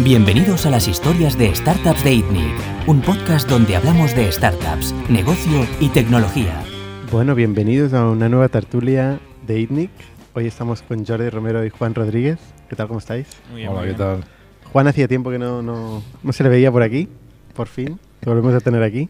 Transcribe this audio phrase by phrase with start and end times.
[0.00, 2.54] Bienvenidos a las historias de Startups de ITNIC,
[2.88, 6.62] un podcast donde hablamos de startups, negocio y tecnología.
[7.10, 9.90] Bueno, bienvenidos a una nueva tertulia de ITNIC.
[10.34, 12.38] Hoy estamos con Jordi Romero y Juan Rodríguez.
[12.68, 12.88] ¿Qué tal?
[12.88, 13.28] ¿Cómo estáis?
[13.50, 14.20] Muy bien, Hola, muy ¿qué bien.
[14.20, 14.24] tal?
[14.72, 17.08] Juan hacía tiempo que no, no, no se le veía por aquí.
[17.54, 19.08] Por fin, te volvemos a tener aquí.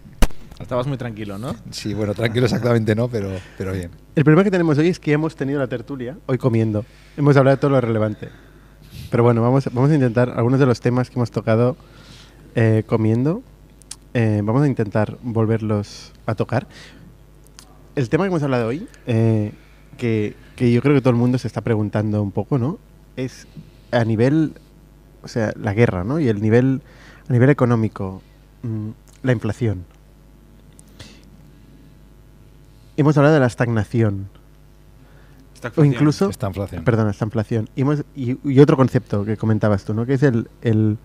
[0.60, 1.56] Estabas muy tranquilo, ¿no?
[1.70, 3.90] Sí, bueno, tranquilo exactamente no, pero, pero bien.
[4.14, 6.84] El problema que tenemos hoy es que hemos tenido la tertulia hoy comiendo.
[7.16, 8.28] Hemos hablado de todo lo relevante.
[9.14, 11.76] Pero bueno, vamos, a intentar algunos de los temas que hemos tocado
[12.56, 13.44] eh, comiendo.
[14.12, 16.66] eh, vamos a intentar volverlos a tocar.
[17.94, 19.52] El tema que hemos hablado hoy, eh,
[19.98, 22.80] que, que yo creo que todo el mundo se está preguntando un poco, ¿no?
[23.14, 23.46] Es
[23.92, 24.54] a nivel,
[25.22, 26.18] o sea, la guerra, ¿no?
[26.18, 26.82] Y el nivel,
[27.28, 28.20] a nivel económico,
[28.64, 28.88] mm,
[29.22, 29.84] la inflación.
[32.96, 34.28] Hemos hablado de la estagnación.
[35.76, 36.84] O incluso, Esta inflación.
[36.84, 37.68] perdona, esta inflación.
[37.76, 40.04] Y, hemos- y- y otro concepto que comentabas tú, ¿no?
[40.06, 40.96] Que es el, el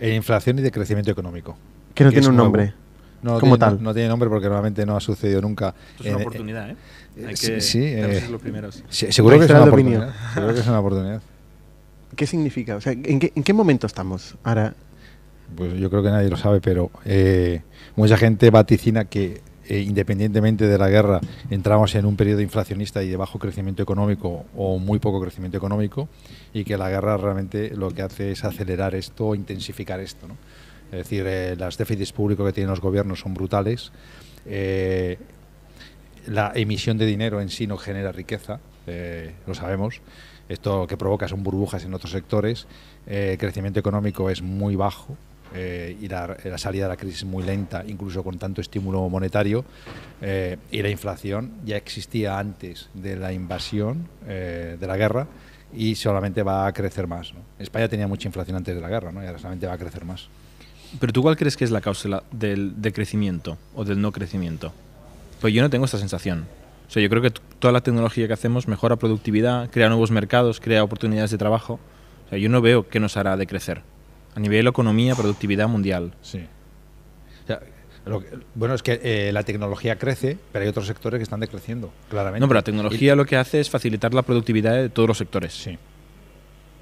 [0.00, 1.56] Eh, inflación y de crecimiento económico.
[1.94, 2.46] que no Que tiene un nuevo.
[2.46, 2.74] nombre.
[3.22, 3.76] No Como tiene, tal.
[3.78, 5.74] No, no tiene nombre porque normalmente no ha sucedido nunca.
[5.90, 6.76] Esto es una En- oportunidad, ¿eh?
[7.26, 8.84] Hay sí, que sí, eh, los primeros.
[8.88, 10.14] Sí, seguro que es una oportunidad.
[10.34, 11.20] Seguro que es una oportunidad.
[12.14, 12.76] ¿Qué significa?
[12.76, 14.74] O sea, ¿en qué, en qué momento estamos ahora?
[15.56, 17.62] Pues yo creo que nadie lo sabe, pero eh,
[17.96, 23.08] mucha gente vaticina que eh, independientemente de la guerra entramos en un periodo inflacionista y
[23.10, 26.08] de bajo crecimiento económico o muy poco crecimiento económico
[26.54, 30.26] y que la guerra realmente lo que hace es acelerar esto intensificar esto.
[30.90, 33.92] Es decir, eh, los déficits públicos que tienen los gobiernos son brutales.
[34.46, 35.18] eh,
[36.26, 38.60] la emisión de dinero en sí no genera riqueza,
[39.46, 40.02] lo sabemos.
[40.48, 42.66] Esto que provoca son burbujas en otros sectores.
[43.06, 45.16] el crecimiento económico es muy bajo
[45.54, 49.64] eh, y la, salida de la crisis muy lenta, incluso con tanto estímulo monetario.
[50.20, 55.26] eh, y la inflación ya existía antes de la invasión, eh, de la guerra,
[55.74, 57.32] y solamente va a crecer más.
[57.58, 59.22] España tenía mucha inflación antes de la guerra, ¿no?
[59.22, 60.28] y ahora solamente va a crecer más.
[60.98, 64.72] Pero tú, ¿cuál crees que es la causa del, del crecimiento o del no crecimiento?
[65.40, 66.46] Pues yo no tengo esta sensación.
[66.88, 70.58] O sea, yo creo que toda la tecnología que hacemos mejora productividad, crea nuevos mercados,
[70.58, 71.78] crea oportunidades de trabajo.
[72.26, 73.82] O sea, yo no veo qué nos hará de crecer.
[74.38, 76.12] A nivel economía, productividad mundial.
[76.22, 76.38] Sí.
[77.42, 77.60] O sea,
[78.06, 81.40] lo que- bueno, es que eh, la tecnología crece, pero hay otros sectores que están
[81.40, 82.38] decreciendo, claramente.
[82.40, 85.52] No, pero la tecnología lo que hace es facilitar la productividad de todos los sectores.
[85.54, 85.76] Sí,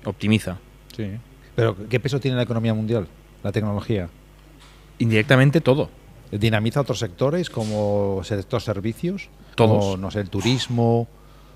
[0.05, 0.59] Optimiza.
[0.95, 1.13] sí.
[1.55, 3.07] Pero ¿qué peso tiene la economía mundial?
[3.43, 4.11] La tecnología.
[4.99, 5.89] Indirectamente todo.
[6.31, 9.31] ¿Dinamiza otros sectores como sector servicios?
[9.55, 9.83] Todos.
[9.83, 11.09] Como, no sé, el turismo,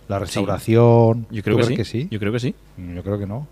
[0.08, 1.26] la restauración.
[1.30, 2.08] Yo creo ¿Tú que sí?
[2.10, 2.54] Yo creo que sí.
[2.78, 3.46] Mm, Yo creo que no.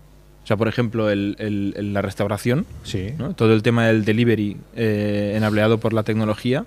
[0.49, 3.13] O sea, por ejemplo, el- la restauración Sí.
[3.19, 3.35] ¿no?
[3.35, 6.65] Todo el tema del delivery eh, enableado por la tecnología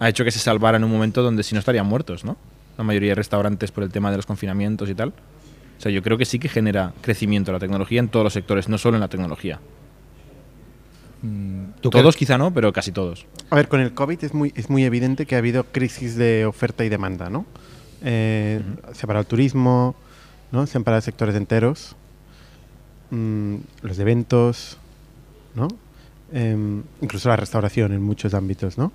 [0.00, 2.36] ha hecho que se salvara en un momento donde si no estarían muertos, ¿no?
[2.76, 5.10] La mayoría de restaurantes por el tema de los confinamientos y tal.
[5.10, 8.68] O sea, yo creo que sí que genera crecimiento la tecnología en todos los sectores,
[8.68, 9.60] no solo en la tecnología.
[11.22, 13.26] Mm, ¿tú Todos quizá no, pero casi todos.
[13.50, 16.46] A ver, con el COVID es muy, es muy evidente que ha habido crisis de
[16.46, 17.46] oferta y demanda, ¿no?
[18.02, 18.60] Eh,
[18.92, 19.94] Se ha parado el turismo,
[20.50, 20.66] ¿no?
[20.66, 21.94] Se han parado sectores enteros,
[23.10, 24.78] mm, los eventos,
[25.54, 25.68] ¿no?
[26.32, 28.92] Em, incluso la restauración en muchos ámbitos, ¿no?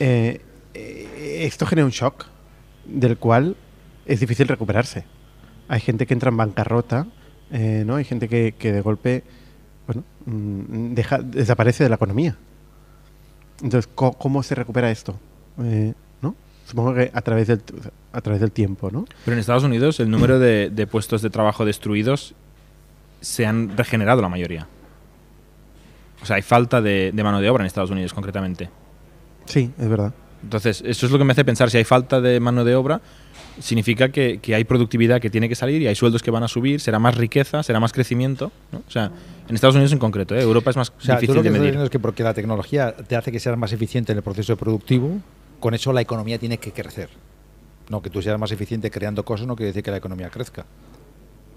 [0.00, 0.40] Eh,
[0.74, 2.26] eh, esto genera un shock
[2.86, 3.56] del cual
[4.06, 5.04] es difícil recuperarse.
[5.68, 7.06] Hay gente que entra en bancarrota,
[7.50, 7.96] eh, ¿no?
[7.96, 9.22] Hay gente que, de golpe,
[9.86, 12.36] bueno, mm, deja, desaparece de la economía.
[13.62, 15.18] Entonces, ¿co- ¿cómo, se recupera esto?
[16.66, 17.60] Supongo que a través del,
[18.12, 19.04] a través del tiempo, ¿no?
[19.24, 22.34] Pero en Estados Unidos el número de, de puestos de trabajo destruidos
[23.20, 24.66] se han regenerado la mayoría.
[26.22, 28.70] O sea, hay falta de, de mano de obra en Estados Unidos concretamente.
[29.44, 30.14] Sí, es verdad.
[30.42, 33.00] Entonces, eso es lo que me hace pensar, si hay falta de mano de obra,
[33.60, 36.48] significa que, que hay productividad que tiene que salir y hay sueldos que van a
[36.48, 38.52] subir, será más riqueza, será más crecimiento.
[38.72, 38.82] ¿no?
[38.86, 39.10] O sea,
[39.48, 40.42] en Estados Unidos en concreto, ¿eh?
[40.42, 41.62] Europa es más O sea, tú lo de que estás medir.
[41.66, 44.56] diciendo es que porque la tecnología te hace que seas más eficiente en el proceso
[44.56, 45.18] productivo,
[45.64, 47.08] con eso la economía tiene que crecer.
[47.88, 50.66] No, que tú seas más eficiente creando cosas no quiere decir que la economía crezca.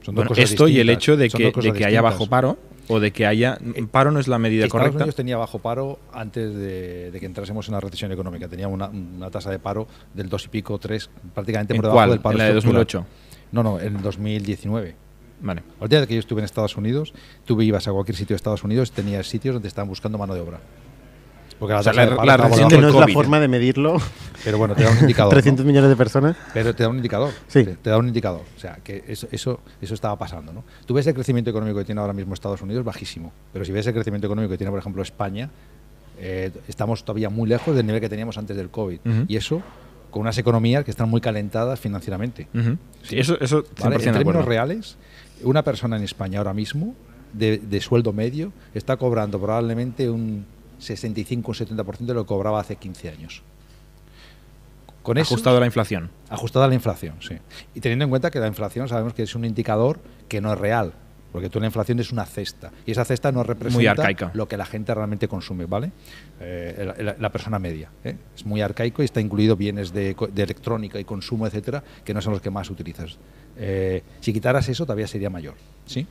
[0.02, 3.02] Son dos Bueno, cosas esto y el hecho de que, de haya bajo paro o
[3.02, 3.58] de que haya...
[3.92, 5.00] Paro no es la medida Estados correcta.
[5.04, 8.48] Unidos tenía bajo paro antes de, de que entrásemos en la recesión económica.
[8.48, 11.98] Tenía una, una tasa de paro del dos y pico, tres, prácticamente ¿En por debajo
[11.98, 12.10] cuál?
[12.12, 12.86] del paro ¿En la de estructural.
[12.86, 13.06] 2008?
[13.52, 14.96] No, no, en 2019.
[15.42, 15.64] Vale.
[15.80, 18.38] La última vez que yo estuve en Estados Unidos, tú ibas a cualquier sitio de
[18.38, 20.62] Estados Unidos, tenías sitios donde estaban buscando mano de obra.
[21.60, 23.98] Porque la O sea, la- la recesión que no es la forma de medirlo.
[24.44, 25.34] Pero bueno, te da un indicador.
[25.34, 25.68] 300 ¿no?
[25.72, 26.36] millones de personas.
[26.54, 27.32] Pero te da un indicador.
[27.48, 27.64] Sí.
[27.64, 28.42] Te, te da un indicador.
[28.56, 30.54] O sea, que eso, eso, eso estaba pasando.
[30.54, 30.64] ¿no?
[30.86, 33.32] Tú ves el crecimiento económico que tiene ahora mismo Estados Unidos bajísimo.
[33.54, 35.50] Pero si ves el crecimiento económico que tiene, por ejemplo, España,
[36.20, 39.00] eh, estamos todavía muy lejos del nivel que teníamos antes del COVID.
[39.28, 39.62] Y eso
[40.12, 42.48] con unas economías que están muy calentadas financieramente.
[42.56, 42.78] Ujú.
[43.04, 43.96] Sí, eso, eso 100% ¿vale?
[43.96, 44.42] En términos acuerdo.
[44.50, 44.98] reales,
[45.44, 46.96] una persona en España ahora mismo
[47.34, 50.46] de, de sueldo medio está cobrando probablemente un
[50.80, 53.42] 65 o 70% de lo que cobraba hace 15 años.
[55.04, 56.10] Con eso- Ajustado a la inflación.
[56.30, 57.36] Ajustada a la inflación, sí.
[57.74, 60.60] Y teniendo en cuenta que la inflación sabemos que es un indicador que no es
[60.60, 60.94] real,
[61.32, 63.80] porque tú la inflación es una cesta y esa cesta no representa
[64.34, 65.92] lo que la gente realmente consume, ¿vale?
[66.42, 67.90] Eh, la, persona media.
[68.04, 68.16] ¿eh?
[68.36, 72.22] Es muy arcaico y está incluido bienes de, de electrónica y consumo, etcétera, que no
[72.22, 73.18] son los que más utilizas.
[73.58, 76.06] Eh, si quitaras eso, todavía sería mayor, ¿sí?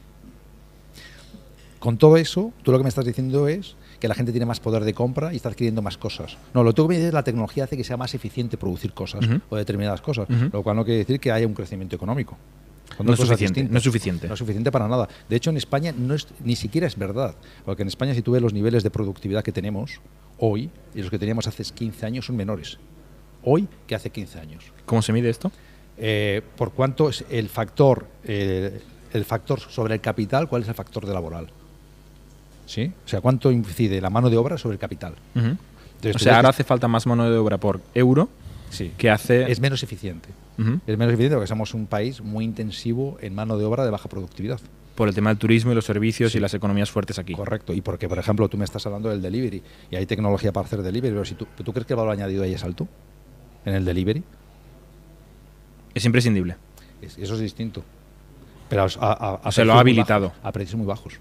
[1.86, 4.58] Con todo eso, tú lo que me estás diciendo es que la gente tiene más
[4.58, 6.36] poder de compra y está adquiriendo más cosas.
[6.52, 8.92] No, lo que tú me dices es la tecnología hace que sea más eficiente producir
[8.92, 12.36] cosas o determinadas cosas, lo cual no quiere decir que haya un crecimiento económico.
[12.98, 14.26] No es suficiente, no es suficiente.
[14.26, 15.08] No es suficiente para nada.
[15.28, 17.36] De hecho, en España no es, ni siquiera es verdad.
[17.64, 20.00] Porque en España, si tú ves los niveles de productividad que tenemos
[20.38, 22.80] hoy y los que teníamos hace 15 años, son menores.
[23.44, 24.72] Hoy que hace 15 años.
[24.86, 25.52] ¿Cómo se mide esto?
[25.98, 28.80] Eh, por cuánto es el factor, eh,
[29.12, 31.52] el factor sobre el capital, cuál es el factor de laboral.
[32.66, 32.92] ¿Sí?
[33.04, 35.14] O sea, cuánto incide la mano de obra sobre el capital.
[35.34, 38.28] Entonces, o sea, ahora hace falta más mano de obra por euro
[38.70, 39.50] sí, que hace...
[39.50, 40.28] es menos eficiente.
[40.86, 44.08] Es menos eficiente porque somos un país muy intensivo en mano de obra de baja
[44.08, 44.58] productividad.
[44.94, 46.38] Por el tema del turismo y los servicios Sí.
[46.38, 47.34] y las economías fuertes aquí.
[47.34, 47.74] Correcto.
[47.74, 50.82] Y porque, por ejemplo, tú me estás hablando del delivery y hay tecnología para hacer
[50.82, 52.88] delivery, pero si tú, ¿tú crees que el valor añadido ahí es alto
[53.66, 54.24] en el delivery?
[55.94, 56.56] Es imprescindible.
[57.02, 57.82] Es- eso es distinto.
[58.68, 60.28] Pero a, a- a- a O sea, lo ha habilitado.
[60.28, 61.14] bajos, a precios muy bajos.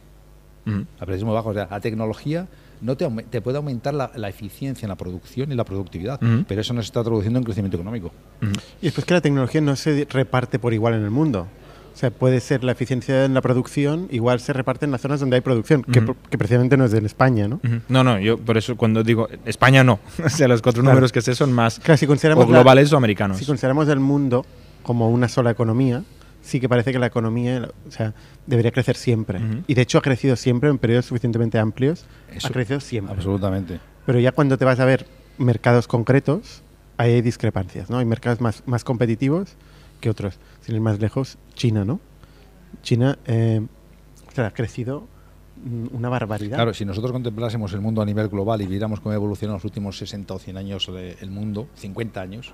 [0.65, 0.85] Ujú.
[0.99, 1.51] A precios muy bajos.
[1.51, 2.47] O sea, la tecnología
[2.81, 6.45] no te, te puede aumentar la, la eficiencia en la producción y la productividad, Ujú.
[6.47, 8.11] pero eso no se está traduciendo en crecimiento económico.
[8.41, 8.51] Ujú.
[8.81, 11.47] Y después que la tecnología no se reparte por igual en el mundo.
[11.93, 15.21] O sea, puede ser la eficiencia en la producción, igual se reparte en las zonas
[15.21, 16.17] donde hay producción, que, Ujú.
[16.29, 17.61] que precisamente no es en España, ¿no?
[17.63, 17.79] Ujú.
[17.87, 19.99] No, no, yo por eso cuando digo España no.
[20.25, 20.95] o sea, los cuatro Claro.
[20.95, 23.37] números que sé son más Claro, si consideramos o la- globales o americanos.
[23.37, 24.45] Si consideramos el mundo
[24.83, 26.03] como una sola economía,
[26.45, 28.13] sí que parece que la economía o sea,
[28.45, 29.39] debería crecer siempre.
[29.39, 29.63] Ujú.
[29.67, 32.05] Y de hecho ha crecido siempre en periodos suficientemente amplios.
[32.31, 33.15] Eso- ha crecido siempre.
[33.15, 33.79] Absolutamente.
[34.05, 35.07] Pero ya cuando te vas a ver
[35.37, 36.61] mercados concretos,
[36.97, 37.97] ahí hay discrepancias, ¿no?
[37.97, 39.55] Hay mercados más, más competitivos
[39.99, 40.37] que otros.
[40.61, 41.99] Sin ir más lejos, China, ¿no?
[42.83, 43.61] China eh,
[44.27, 45.07] o sea, ha crecido
[45.63, 46.57] mm, una barbaridad.
[46.57, 49.65] Claro, si nosotros contemplásemos el mundo a nivel global y viéramos cómo ha evolucionado los
[49.65, 52.53] últimos 60 o 100 años eh, el mundo, 50 años,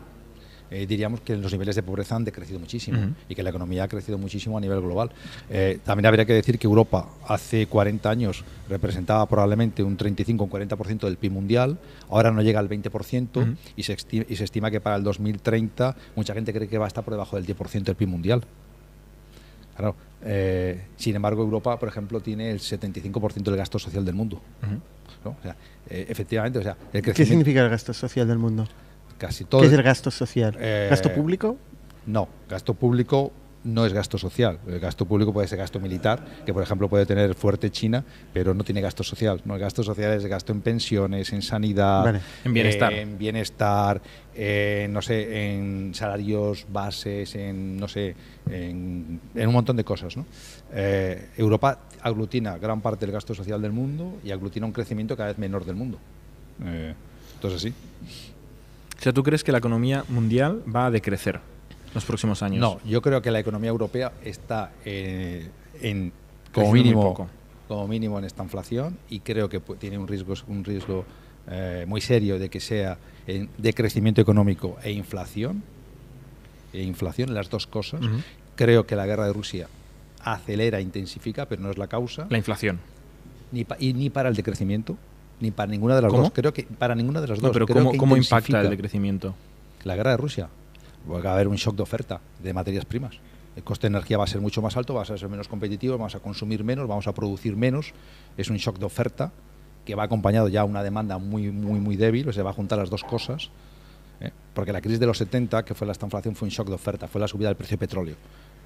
[0.71, 2.97] eh, diríamos que los niveles de pobreza han decrecido muchísimo
[3.29, 5.11] y que la economía ha crecido muchísimo a nivel global.
[5.49, 10.45] Eh, también habría que decir que Europa hace 40 años representaba probablemente un 35 o
[10.45, 11.77] un 40% del PIB mundial,
[12.09, 13.55] ahora no llega al 20% Ujú.
[13.75, 16.85] y, se esti- y se estima que para el 2030 mucha gente cree que va
[16.85, 18.43] a estar por debajo del 10% del PIB mundial.
[19.75, 19.95] Claro.
[20.23, 24.39] eh, sin embargo, Europa, por ejemplo, tiene el 75% del gasto social del mundo.
[24.61, 24.75] Ujú.
[25.25, 25.31] ¿no?
[25.31, 25.55] O sea,
[25.89, 28.67] eh, efectivamente, o sea, el ¿Qué significa el gasto social del mundo?
[29.21, 30.57] Casi todo ¿Qué es el gasto social?
[30.59, 31.55] Eh, ¿Gasto público?
[32.07, 33.31] no, gasto público
[33.63, 34.57] no es gasto social.
[34.67, 38.03] El gasto público puede ser gasto militar, que por ejemplo puede tener fuerte China,
[38.33, 39.39] pero no tiene gasto social.
[39.45, 42.21] No, el gasto social es gasto en pensiones, en sanidad, Vale.
[42.43, 42.91] En bienestar.
[42.91, 44.01] en bienestar,
[44.33, 48.15] en, no sé, en salarios bases, en no sé,
[48.49, 50.17] en, en un montón de cosas.
[50.17, 50.25] ¿no?
[50.73, 55.29] Eh, Europa aglutina gran parte del gasto social del mundo y aglutina un crecimiento cada
[55.29, 55.99] vez menor del mundo.
[56.65, 56.95] Eh,
[57.35, 57.73] entonces sí.
[59.01, 61.39] O sea, ¿tú crees que la economía mundial va a decrecer
[61.95, 62.59] los próximos años?
[62.59, 65.49] No, yo creo que la economía europea está eh,
[65.81, 66.13] en
[66.53, 67.27] como mínimo, poco.
[67.67, 71.03] como mínimo en esta inflación y creo que tiene un riesgo, un riesgo
[71.49, 75.63] eh, muy serio de que sea en- de crecimiento económico e inflación,
[76.71, 78.01] e inflación, las dos cosas.
[78.55, 79.67] Creo que la guerra de Rusia
[80.23, 82.79] acelera, intensifica, pero no es la causa, La inflación.
[83.51, 84.95] ni pa- y ni para el decrecimiento,
[85.41, 86.23] ni para ninguna de las ¿Cómo?
[86.23, 86.31] dos.
[86.33, 87.53] Creo que para ninguna de las No, dos.
[87.53, 89.35] pero Creo ¿cómo, que cómo impacta el decrecimiento?
[89.83, 90.47] La guerra de Rusia.
[91.11, 93.15] Va a haber un shock de oferta de materias primas.
[93.55, 95.97] El coste de energía va a ser mucho más alto, va a ser menos competitivo,
[95.97, 97.91] vamos a consumir menos, vamos a producir menos.
[98.37, 99.31] Es un shock de oferta
[99.83, 102.53] que va acompañado ya a una demanda muy, muy, muy débil, o sea, va a
[102.53, 103.49] juntar las dos cosas.
[104.21, 104.31] ¿eh?
[104.53, 107.07] Porque la crisis de los 70, que fue la estanflación, fue un shock de oferta,
[107.07, 108.15] fue la subida del precio del petróleo.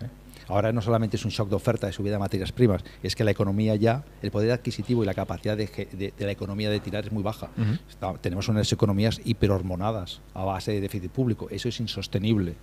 [0.02, 0.08] ¿eh?
[0.48, 3.24] Ahora no solamente es un shock de oferta de subida de materias primas, es que
[3.24, 6.80] la economía ya, el poder adquisitivo y la capacidad de, de- de la economía de
[6.80, 7.50] tirar es muy baja.
[7.90, 11.48] Está- tenemos unas economías hiperhormonadas a base de déficit público.
[11.50, 12.56] Eso es insostenible.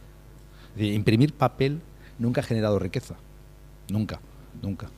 [0.76, 1.80] Imprimir papel
[2.18, 3.16] nunca ha generado riqueza.
[3.90, 4.20] Nunca,
[4.62, 4.88] nunca.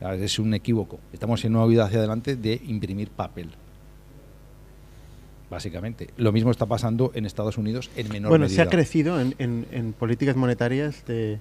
[0.00, 0.98] Ah, Es un equívoco.
[1.12, 3.50] Estamos en una vida hacia adelante de imprimir papel.
[5.50, 6.10] Básicamente.
[6.16, 8.56] Lo mismo está pasando en Estados Unidos en menor Bueno, medida.
[8.56, 11.38] se ha crecido en, en- en políticas monetarias de,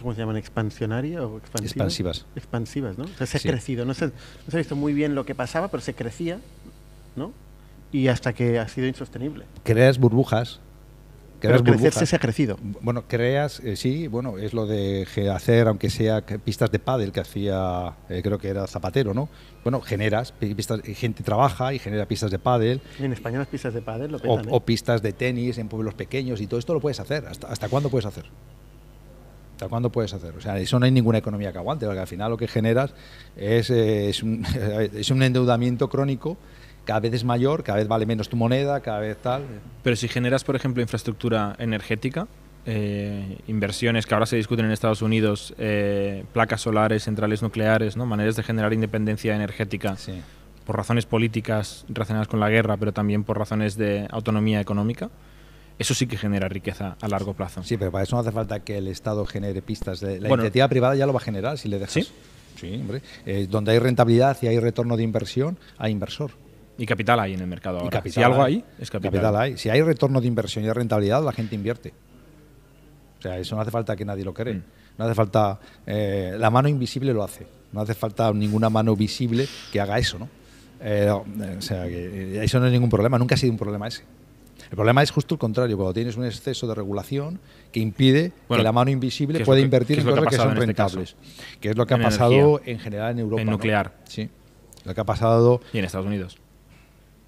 [0.00, 1.70] cómo se llaman, expansionaria o expansivas.
[1.72, 2.26] Expansivas.
[2.34, 3.04] Expansivas, ¿no?
[3.04, 3.48] O sea, se Sí.
[3.48, 3.84] ha crecido.
[3.84, 4.12] No se, no
[4.48, 6.40] se ha visto muy bien lo que pasaba, pero se crecía,
[7.14, 7.32] ¿no?
[7.92, 9.44] Y hasta que ha sido insostenible.
[9.62, 10.60] Creas burbujas
[11.40, 12.08] Pero crecerse burbujas.
[12.08, 12.58] se ha crecido.
[12.80, 17.20] Bueno, creas, eh, sí, bueno, es lo de hacer, aunque sea pistas de pádel que
[17.20, 19.28] hacía, eh, creo que era Zapatero, ¿no?
[19.62, 23.72] Bueno, generas, pi- pistas, gente trabaja y genera pistas de pádel En España las pistas
[23.74, 24.48] de pádel lo o, petan, ¿eh?
[24.50, 27.26] o pistas de tenis en pueblos pequeños y todo esto lo puedes hacer.
[27.26, 28.24] ¿Hasta, hasta cuándo puedes hacer?
[29.56, 30.36] ¿Hasta cuándo puedes hacer?
[30.36, 32.92] O sea, eso no hay ninguna economía que aguante, porque al final lo que generas
[33.38, 34.44] es, eh, es, un,
[34.94, 36.36] es un endeudamiento crónico,
[36.84, 39.44] cada vez es mayor, cada vez vale menos tu moneda, cada vez tal.
[39.82, 42.26] Pero si generas, por ejemplo, infraestructura energética,
[42.66, 48.04] eh, inversiones que ahora se discuten en Estados Unidos, eh, placas solares, centrales nucleares, ¿no?
[48.04, 50.20] maneras de generar independencia energética Sí.
[50.66, 55.08] por razones políticas relacionadas con la guerra, pero también por razones de autonomía económica,
[55.78, 57.62] eso sí que genera riqueza a largo plazo.
[57.62, 60.00] Sí, pero para eso no hace falta que el Estado genere pistas.
[60.00, 60.42] De, la Bueno.
[60.44, 61.92] iniciativa privada ya lo va a generar si le dejas.
[61.92, 62.08] ¿Sí?
[62.58, 63.02] Sí, hombre.
[63.26, 66.30] Eh, donde hay rentabilidad y hay retorno de inversión, hay inversor.
[66.78, 67.90] Y capital hay en el mercado ahora.
[67.90, 68.64] capital si algo hay.
[68.78, 69.36] es capital.
[69.36, 69.56] hay.
[69.58, 71.92] Si hay retorno de inversión y hay rentabilidad, la gente invierte.
[73.18, 74.54] O sea, eso no hace falta que nadie lo cree.
[74.54, 74.62] Mm.
[74.98, 75.58] No hace falta.
[75.86, 77.46] eh, la mano invisible lo hace.
[77.72, 80.28] No hace falta ninguna mano visible que haga eso, ¿no?
[80.80, 83.18] Eh, o sea, que eso no es ningún problema.
[83.18, 84.04] Nunca ha sido un problema ese.
[84.70, 87.38] El problema es justo el contrario, cuando tienes un exceso de regulación
[87.72, 90.26] que impide Bueno, que la mano invisible ¿qué es pueda que- invertir en que cosas
[90.28, 91.16] que son este rentables.
[91.60, 92.72] Que es lo que ha pasado energía.
[92.72, 93.40] en general en Europa.
[93.42, 93.52] En ¿no?
[93.52, 93.92] nuclear.
[94.04, 94.28] Sí.
[94.84, 96.38] Lo que ha pasado Y en Estados Unidos.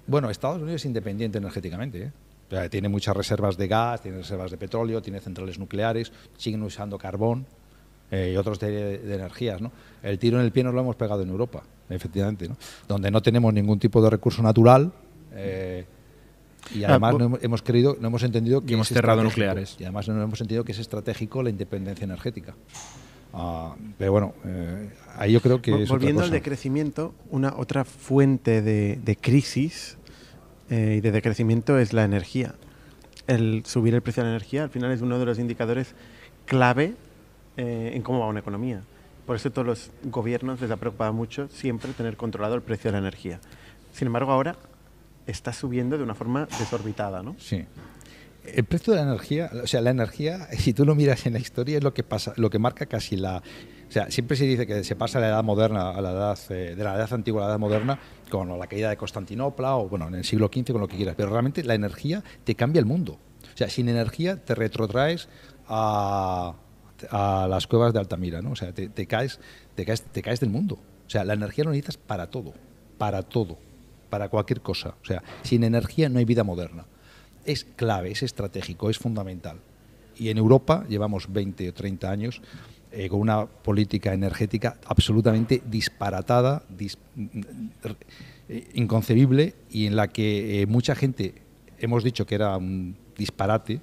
[0.07, 2.01] bueno, Estados Unidos es independiente energéticamente.
[2.03, 2.11] ¿eh?
[2.47, 6.63] O sea, tiene muchas reservas de gas, tiene reservas de petróleo, tiene centrales nucleares, siguen
[6.63, 7.45] usando carbón
[8.11, 9.61] eh, y otros de, de energías.
[9.61, 9.71] ¿no?
[10.01, 12.57] El tiro en el pie nos lo hemos pegado en Europa, efectivamente, ¿no?
[12.87, 14.91] donde no tenemos ningún tipo de recurso natural.
[15.33, 15.85] eh,
[16.73, 19.75] y Ah, además bu- no hemos, hemos creído, no hemos entendido que hemos cerrado nucleares.
[19.79, 22.55] Y además no hemos entendido que es estratégico la independencia energética.
[23.33, 27.53] Ah, pero bueno, eh, ahí yo creo que Vol- es otra Volviendo al decrecimiento, una
[27.57, 29.97] otra fuente de, de crisis
[30.69, 32.55] eh, y de decrecimiento es la energía.
[33.27, 35.93] El subir el precio de la energía al final es uno de los indicadores
[36.45, 36.95] clave
[37.57, 38.81] eh, en cómo va una economía.
[39.27, 42.87] Por eso a todos los gobiernos les ha preocupado mucho siempre tener controlado el precio
[42.89, 43.39] de la energía.
[43.93, 44.55] Sin embargo, ahora
[45.27, 47.35] está subiendo de una forma desorbitada, ¿no?
[47.39, 47.65] Sí.
[48.45, 51.39] El precio de la energía, o sea, la energía, si tú lo miras en la
[51.39, 53.37] historia, es lo que pasa, lo que marca casi la.
[53.37, 56.39] O sea, siempre se dice que se pasa de la edad moderna a la edad,
[56.49, 57.99] eh, de la edad antigua a la edad moderna,
[58.29, 61.15] con la caída de Constantinopla o, bueno, en el siglo XV, con lo que quieras.
[61.17, 63.13] Pero realmente la energía te cambia el mundo.
[63.53, 65.27] O sea, sin energía te retrotraes
[65.67, 66.55] a,
[67.09, 68.51] a las cuevas de Altamira, ¿no?
[68.51, 69.39] O sea, te, te caes,
[69.75, 70.79] te, caes, te caes del mundo.
[71.07, 72.53] O sea, la energía lo necesitas para todo,
[72.97, 73.57] para todo,
[74.09, 74.95] para cualquier cosa.
[75.01, 76.85] O sea, sin energía no hay vida moderna
[77.45, 79.57] es clave, es estratégico, es fundamental.
[80.17, 82.41] Y en Europa llevamos 20 o 30 años
[82.91, 86.97] eh, con una política energética absolutamente disparatada, dis-
[88.49, 91.33] eh, inconcebible y en la que eh, mucha gente
[91.79, 93.79] hemos dicho que era un disparate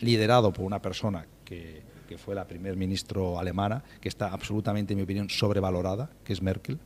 [0.00, 4.98] liderado por una persona que, que fue la primer ministro alemana, que está absolutamente, en
[4.98, 6.78] mi opinión, sobrevalorada, que es Merkel,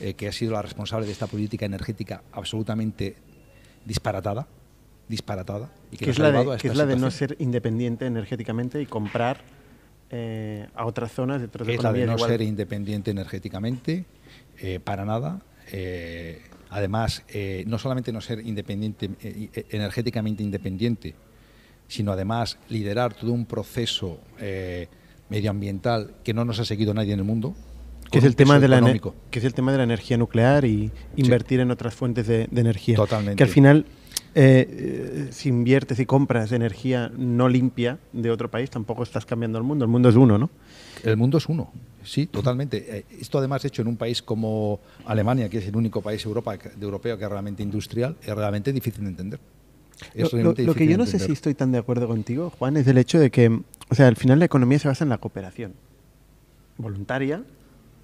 [0.00, 3.16] eh, que ha sido la responsable de esta política energética absolutamente
[3.84, 4.46] disparatada,
[5.08, 7.10] disparatada, y que, es nos ha la llevado a de, esta es la de no
[7.10, 9.40] ser independiente energéticamente y comprar
[10.10, 12.30] eh, a otras zonas de otras que es la de no igual.
[12.30, 14.04] ser independiente energéticamente,
[14.58, 15.40] eh, para nada.
[15.72, 17.24] eh, además,
[17.66, 21.14] no solamente no ser independiente, eh, energéticamente independiente,
[21.88, 24.20] sino además liderar todo un proceso
[25.28, 27.54] medioambiental que no nos ha seguido nadie en el mundo.
[28.10, 28.80] Que es el tema de la
[29.30, 32.60] que es el tema de la energía nuclear y invertir en otras fuentes de, de
[32.60, 33.36] energía Totalmente.
[33.36, 33.84] que al final
[34.34, 39.58] eh, eh, si inviertes y compras energía no limpia de otro país tampoco estás cambiando
[39.58, 40.50] el mundo el mundo es uno no
[41.04, 41.72] El mundo es uno,
[42.04, 42.98] sí, totalmente.
[42.98, 46.56] Eh, Esto además hecho en un país como Alemania, que es el único país Europa,
[46.56, 49.40] de europeo que es realmente industrial, es realmente difícil de entender.
[50.14, 52.76] Es lo, lo- lo que yo no sé si estoy tan de acuerdo contigo Juan
[52.76, 53.48] es el hecho de que
[53.88, 55.72] o sea al final la economía se basa en la cooperación
[56.76, 57.42] voluntaria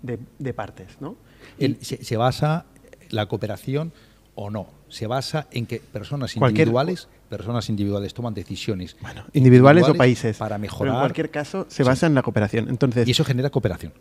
[0.02, 1.16] de, de partes no
[1.58, 2.66] El- se, se basa
[3.10, 3.92] la cooperación
[4.34, 4.66] o no.
[4.88, 10.56] Se basa en que personas individuales, personas individuales toman decisiones bueno, individuales o países para
[10.56, 11.88] Pero mejorar en cualquier caso se Sí.
[11.88, 13.92] basa en la cooperación entonces y eso genera cooperación.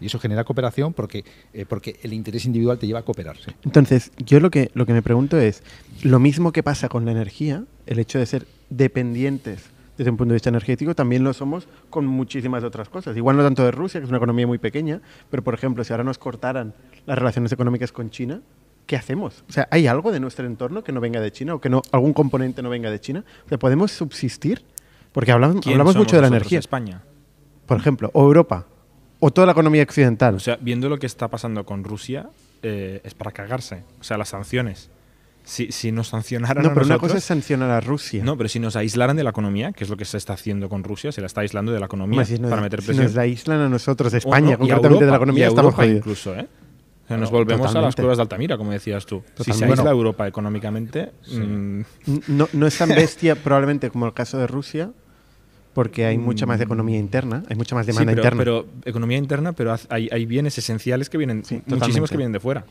[0.00, 3.56] Y eso genera cooperación porque, eh, porque el interés individual te lleva a cooperarse.
[3.64, 5.62] Entonces, yo lo que, lo que me pregunto es,
[6.04, 9.64] lo mismo que pasa con la energía, el hecho de ser dependientes
[9.98, 13.16] desde un punto de vista energético, también lo somos con muchísimas otras cosas.
[13.16, 15.92] Igual no tanto de Rusia, que es una economía muy pequeña, pero por ejemplo, si
[15.92, 16.72] ahora nos cortaran
[17.04, 18.40] las relaciones económicas con China,
[18.86, 19.44] ¿qué hacemos?
[19.48, 21.82] O sea, ¿hay algo de nuestro entorno que no venga de China o que no
[21.90, 23.24] algún componente no venga de China?
[23.44, 24.62] O sea, ¿podemos subsistir?
[25.12, 27.02] Porque hablamos, ¿Quién hablamos mucho de la energía, España.
[27.66, 28.66] por ejemplo, o Europa,
[29.18, 30.36] o toda la economía occidental.
[30.36, 32.30] O sea, viendo lo que está pasando con Rusia,
[32.62, 33.82] eh, es para cagarse.
[34.00, 34.90] O sea, las sanciones.
[35.48, 38.22] Si, si nos sancionaran No, a pero una nosotros- cosa es sancionar a Rusia.
[38.22, 40.68] No, pero si nos aislaran de la economía, que es lo que se está haciendo
[40.68, 43.06] con Rusia, se la está aislando de la economía si para meter si presión.
[43.06, 45.82] nos la aíslan a nosotros, O España, no, concretamente de la Europa, economía, estamos Europa
[45.82, 45.98] jodidos.
[45.98, 46.46] incluso, ¿eh?
[47.04, 48.02] O sea, nos volvemos a las totalmente.
[48.02, 49.22] cuevas de Altamira, como decías tú.
[49.22, 49.64] Si se Totalmente.
[49.72, 49.96] aísla Bueno.
[49.96, 51.80] Europa económicamente, mm,
[52.28, 52.88] No, no es tan
[53.18, 54.90] bestia probablemente como el caso de Rusia,
[55.78, 58.38] porque hay mucha más economía interna, hay mucha más sí, demanda pero, interna.
[58.40, 62.10] pero economía interna, pero hay, hay bienes esenciales que vienen, Sí, muchísimos totalmente.
[62.10, 62.64] que vienen de fuera.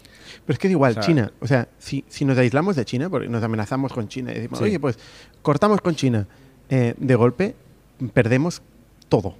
[0.45, 2.83] Pero es que da igual, O sea- China, o sea, si, si nos aislamos de
[2.83, 4.65] China, porque nos amenazamos con China y decimos, Sí.
[4.65, 4.99] oye, pues
[5.41, 6.27] cortamos con China,
[6.69, 7.55] eh, de golpe
[8.13, 8.61] perdemos
[9.07, 9.35] todo.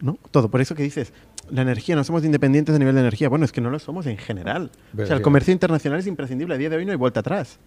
[0.00, 0.16] ¿No?
[0.30, 0.50] Todo.
[0.50, 1.12] Por eso que dices,
[1.50, 3.28] la energía, no somos independientes a nivel de energía.
[3.28, 4.70] Bueno, es que no lo somos en general.
[4.92, 5.24] Pero o sea, el sí.
[5.24, 6.54] comercio internacional es imprescindible.
[6.54, 7.58] A día de hoy no hay vuelta atrás.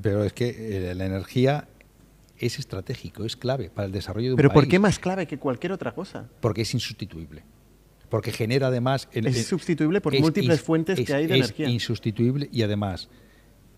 [0.00, 1.66] Pero es que eh, la energía
[2.38, 4.70] es estratégico, es clave para el desarrollo de un Pero ¿por país.
[4.70, 6.28] qué más clave que cualquier otra cosa?
[6.40, 7.42] Porque es insustituible.
[8.08, 9.08] Porque genera además...
[9.12, 11.68] en- Es sustituible por es múltiples fuentes es- que hay de es energía.
[11.68, 13.08] insustituible y además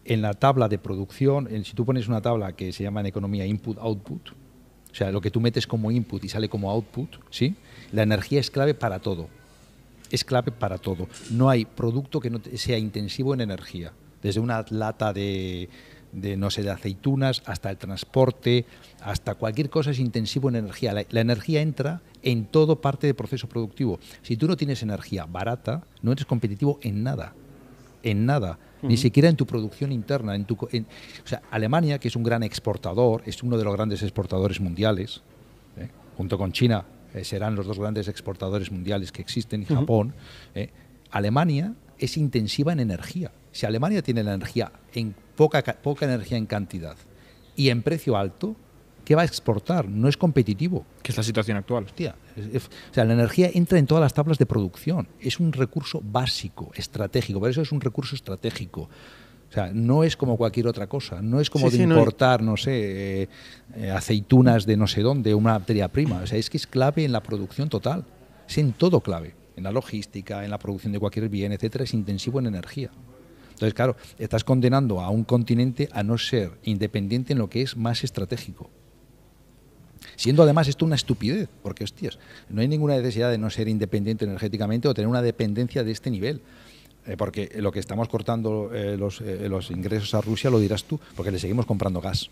[0.05, 3.07] en la tabla de producción, en- si tú pones una tabla que se llama en
[3.07, 7.55] economía input-output, o sea, lo que tú metes como input y sale como output, ¿sí?
[7.93, 9.29] La energía es clave para todo.
[10.11, 11.09] Es clave para todo.
[11.31, 13.93] No hay producto que no sea intensivo en energía.
[14.23, 15.69] Desde una lata de,
[16.13, 18.65] de, no sé, de aceitunas hasta el transporte,
[19.03, 20.93] hasta cualquier cosa es intensivo en energía.
[20.93, 23.99] La, la energía entra en todo parte del proceso productivo.
[24.23, 27.35] Si tú no tienes energía barata, no eres competitivo en nada
[28.03, 30.35] en nada, ni siquiera en tu producción interna.
[30.35, 30.87] En tu, en-
[31.23, 35.21] o sea, Alemania, que es un gran exportador, es uno de los grandes exportadores mundiales,
[35.77, 35.91] ¿eh?
[36.17, 40.15] junto con China, eh, serán los dos grandes exportadores mundiales que existen, y Japón.
[40.55, 40.71] ¿eh?
[41.11, 43.31] Alemania es intensiva en energía.
[43.53, 46.97] Si Alemania tiene la energía en poca, ca- poca energía en cantidad
[47.57, 48.55] y en precio alto,
[49.05, 49.89] ¿qué va a exportar?
[49.89, 50.85] No es competitivo.
[51.03, 51.85] que es la situación actual.
[51.85, 55.09] Hostia, es- es- o sea, la energía entra en todas las tablas de producción.
[55.21, 57.41] Es un recurso básico, estratégico.
[57.41, 58.83] Por eso es un recurso estratégico.
[59.49, 61.21] O sea, no es como cualquier otra cosa.
[61.23, 63.29] No es como Sí, de sí, no, importar, no, sé, eh,
[63.75, 66.21] eh, aceitunas de no sé dónde, una materia prima.
[66.23, 68.05] O sea, es que es clave en la producción total.
[68.49, 69.35] Es en todo clave.
[69.57, 71.83] En la logística, en la producción de cualquier bien, etcétera.
[71.83, 72.91] Es intensivo en energía.
[73.61, 77.77] Entonces, claro, estás condenando a un continente a no ser independiente en lo que es
[77.77, 78.71] más estratégico.
[80.17, 82.19] Siendo además esto una estupidez, porque hostias,
[82.49, 86.11] no hay ninguna necesidad de no ser independiente energéticamente o tener una dependencia de este
[86.11, 86.41] nivel.
[87.05, 90.85] Eh, porque lo que estamos cortando eh, los, eh, los ingresos a Rusia lo dirás
[90.85, 92.31] tú, porque le seguimos comprando gas.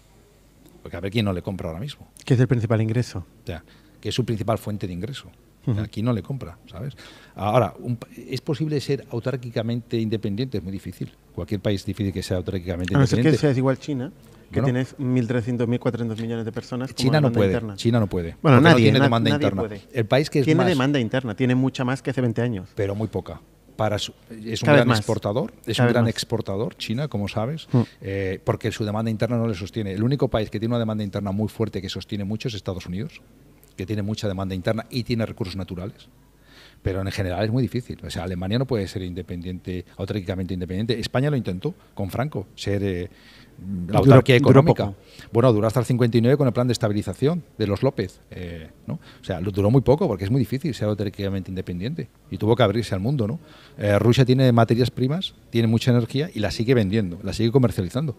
[0.83, 2.09] Porque a ver quién no le compra ahora mismo.
[2.25, 3.27] Que es el principal ingreso.
[3.43, 3.62] O sea,
[4.01, 5.31] que es su principal fuente de ingreso.
[5.75, 5.85] Sea.
[5.85, 6.95] Aquí no le compra, ¿sabes?
[7.35, 10.59] Ahora, un ¿es posible ser autárquicamente independiente?
[10.59, 11.13] Es muy difícil.
[11.35, 13.39] Cualquier país es difícil que sea autárquicamente A no ser que independiente.
[13.41, 14.13] seas igual China,
[14.51, 14.65] que Bueno.
[14.65, 16.95] tienes 1.300, 1.400 millones de personas.
[16.95, 17.49] China no puede.
[17.53, 17.77] interna.
[17.77, 18.37] China no puede.
[18.43, 19.63] Bueno, porque no nadie, tiene na- demanda nadie interna.
[19.63, 19.81] puede.
[19.93, 22.69] El país que es tiene más, demanda interna, tiene mucha más que hace 20 años.
[22.75, 23.41] pero muy poca.
[23.77, 26.11] Para su- es un Cada gran exportador, es Cada un gran más.
[26.11, 27.81] exportador, China, como sabes, Mm.
[28.01, 29.93] eh, porque su demanda interna no le sostiene.
[29.93, 32.87] El único país que tiene una demanda interna muy fuerte que sostiene mucho es Estados
[32.87, 33.21] Unidos,
[33.79, 36.09] que tiene mucha demanda interna y tiene recursos naturales.
[36.83, 37.99] Pero en general es muy difícil.
[38.05, 40.99] O sea, Alemania no puede ser independiente, autárquicamente independiente.
[40.99, 43.09] España lo intentó con Franco, ser eh,
[43.88, 44.93] la autarquía duró económica.
[45.33, 48.21] Bueno, duró hasta el 59 con el plan de estabilización de los López.
[48.31, 48.95] eh, ¿no?
[48.95, 52.57] O sea, lo duró muy poco porque es muy difícil ser autárquicamente independiente y tuvo
[52.57, 53.27] que abrirse al mundo.
[53.29, 53.38] ¿no?
[53.79, 58.17] Eh, Rusia tiene materias primas, tiene mucha energía y la sigue vendiendo, la sigue comercializando.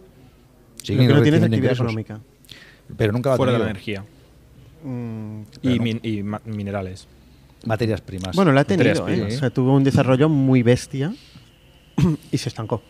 [0.84, 2.20] Que no tienes recibiendo actividad ingresos, económica.
[2.96, 4.04] Pero nunca la ha Fuera de la energía.
[4.82, 6.00] Mm, Y, min-
[6.44, 7.06] minerales.
[7.66, 8.34] Materias primas.
[8.36, 9.12] Bueno, la ha tenido, ¿eh?
[9.14, 9.34] primas.
[9.34, 11.12] O sea, tuvo un desarrollo muy bestia
[12.32, 12.82] y se estancó.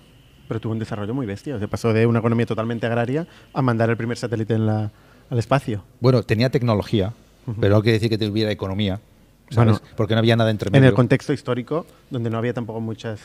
[0.47, 1.57] Pero tuvo un desarrollo muy bestia.
[1.57, 4.91] O sea, pasó de una economía totalmente agraria a mandar el primer satélite en la,
[5.29, 5.85] al espacio.
[6.01, 7.13] Bueno, tenía tecnología,
[7.61, 9.01] pero no quiere decir que tuviera economía.
[9.51, 9.81] ¿sabes?
[9.81, 10.89] Bueno, porque no había nada entre En medio.
[10.89, 13.21] el contexto histórico, donde no había tampoco muchas...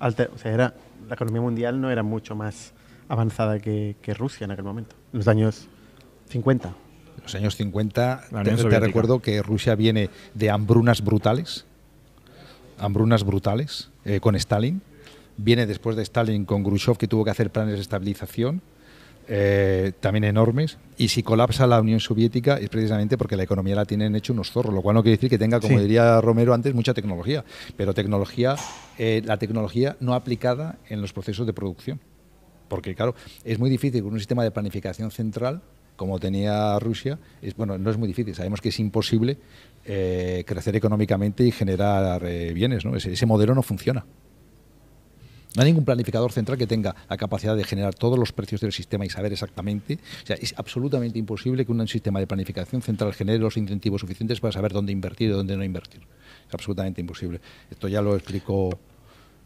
[0.00, 0.74] alter- o sea, era,
[1.08, 2.72] la economía mundial no era mucho más
[3.08, 4.96] avanzada que, que Rusia en aquel momento.
[5.12, 5.68] En los años
[6.28, 6.72] 50.
[7.20, 11.66] En los años 50, La te, recuerdo que Rusia viene de hambrunas brutales,
[12.78, 14.80] hambrunas brutales, eh, con Stalin.
[15.36, 18.62] Viene después de Stalin con Khrushchev, que tuvo que hacer planes de estabilización,
[19.28, 20.78] eh, también enormes.
[20.96, 24.50] Y si colapsa la Unión Soviética es precisamente porque la economía la tienen hecho unos
[24.50, 25.82] zorros, lo cual no quiere decir que tenga, como Sí.
[25.82, 27.44] diría Romero antes, mucha tecnología.
[27.76, 28.56] Pero tecnología,
[28.98, 32.00] eh, la tecnología no aplicada en los procesos de producción.
[32.68, 35.60] Porque, claro, es muy difícil con un sistema de planificación central,
[36.00, 39.36] como tenía Rusia, es, bueno, no es muy difícil, sabemos que es imposible
[39.84, 42.96] eh, crecer económicamente y generar eh, bienes, ¿no?
[42.96, 44.06] Ese, modelo no funciona.
[45.54, 48.72] No hay ningún planificador central que tenga la capacidad de generar todos los precios del
[48.72, 49.98] sistema y saber exactamente.
[50.22, 54.40] O sea, es absolutamente imposible que un sistema de planificación central genere los incentivos suficientes
[54.40, 56.00] para saber dónde invertir y dónde no invertir.
[56.48, 57.42] Es absolutamente imposible.
[57.70, 58.70] Esto ya lo explicó,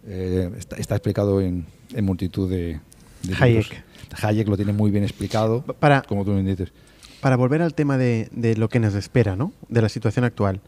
[0.06, 1.66] eh, está, explicado en
[2.00, 2.78] multitud de,
[3.26, 3.84] de Hayek.
[4.22, 6.72] Hayek lo tiene muy bien explicado, Para, como tú me dices.
[7.20, 9.52] para volver al tema de, de lo que nos espera, ¿no?
[9.68, 10.60] De la situación actual.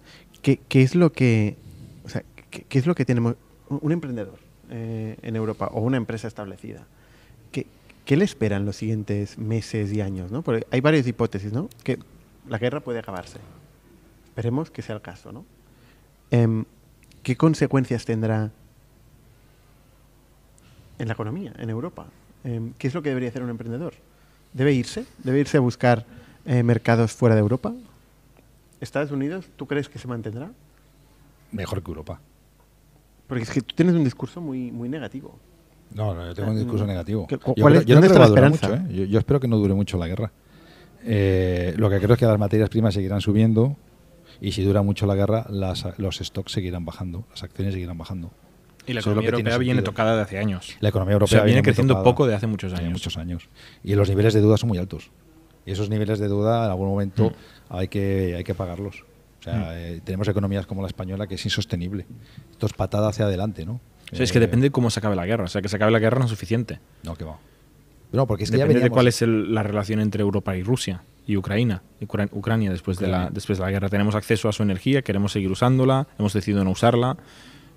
[0.43, 1.57] ¿Qué, qué es lo que,
[2.05, 3.37] o sea, qué, qué es lo que tenemos
[3.69, 4.39] un emprendedor
[4.71, 6.87] eh, en Europa o una empresa establecida?
[7.53, 7.67] ¿Qué,
[8.05, 10.43] qué le esperan los siguientes meses y años, no?
[10.43, 11.69] Porque hay varias hipótesis, ¿no?
[11.85, 11.99] Que
[12.49, 13.39] la guerra puede acabarse.
[14.29, 15.45] Esperemos que sea el caso, ¿no?
[16.31, 16.65] Em,
[17.23, 18.51] ¿Qué consecuencias tendrá
[20.99, 22.07] en la economía, en Europa?
[22.47, 23.95] Em, ¿Qué es lo que debería hacer un emprendedor?
[24.53, 25.05] ¿Debe irse?
[25.23, 26.07] ¿Debe irse a buscar
[26.47, 27.75] eh, mercados fuera de Europa?
[28.81, 30.51] ¿Estados Unidos, tú crees que se mantendrá?
[31.51, 32.21] Mejor que Europa.
[33.27, 35.37] Porque es que tú tienes un discurso muy, muy negativo.
[35.93, 36.89] No, no, yo tengo un discurso Mm.
[36.89, 37.27] negativo.
[37.27, 38.83] ¿Qué- Yo, cuál creo- es- yo no creo que va a durar mucho, ¿eh?
[38.91, 40.31] yo, yo espero que no dure mucho la guerra.
[41.05, 43.77] Eh, lo que creo es que las materias primas seguirán subiendo
[44.41, 48.31] y si dura mucho la guerra, las- los stocks seguirán bajando, las acciones seguirán bajando.
[48.87, 50.77] Y la economía europea viene tocada de hace años.
[50.81, 52.93] La economía O europea sea, viene muy creciendo tocada poco de hace muchos de años.
[52.93, 53.49] muchos años.
[53.83, 55.11] Y los niveles de deuda son muy altos.
[55.65, 57.33] Y esos niveles de deuda en algún momento
[57.69, 59.05] hay, que, hay que pagarlos.
[59.41, 62.07] O sea, eh, tenemos economías como la española que es insostenible.
[62.53, 63.81] Esto es patada hacia adelante, ¿no?
[64.13, 65.45] O sea, es que Eh, depende de cómo se acabe la guerra.
[65.45, 66.79] O sea, que se acabe la guerra no es suficiente.
[67.03, 67.39] No, que va.
[68.13, 70.57] No, porque es que ya Depende de veníamos- cuál es el- la relación entre Europa
[70.57, 71.83] y Rusia y Ucrania.
[72.01, 73.31] Y Ucra- Ucrania después de, la, Ucrania.
[73.35, 73.89] después de la guerra.
[73.89, 77.17] Tenemos acceso a su energía, queremos seguir usándola, hemos decidido no usarla.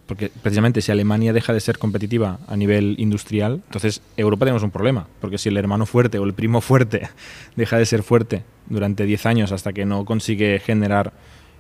[0.10, 4.72] Porque precisamente si Alemania deja de ser competitiva a nivel industrial, entonces Europa tenemos un
[4.72, 5.08] problema.
[5.22, 7.08] Porque si el hermano fuerte o el primo fuerte
[7.56, 11.14] deja de ser fuerte durante 10 años hasta que no consigue generar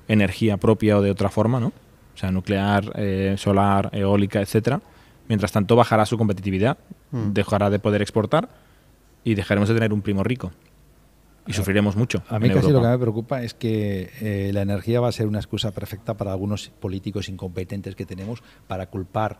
[0.09, 1.67] energía propia o de otra forma, ¿no?
[1.67, 4.81] O sea, nuclear, eh, solar, eólica, etcétera.
[5.29, 6.77] Mientras tanto bajará su competitividad,
[7.11, 7.33] Mm.
[7.33, 8.49] dejará de poder exportar
[9.23, 10.51] y dejaremos de tener un primo rico.
[11.49, 12.23] Y sufriremos mucho.
[12.29, 15.27] A mí casi lo que me preocupa es que eh, la energía va a ser
[15.27, 19.39] una excusa perfecta para algunos políticos incompetentes que tenemos para culpar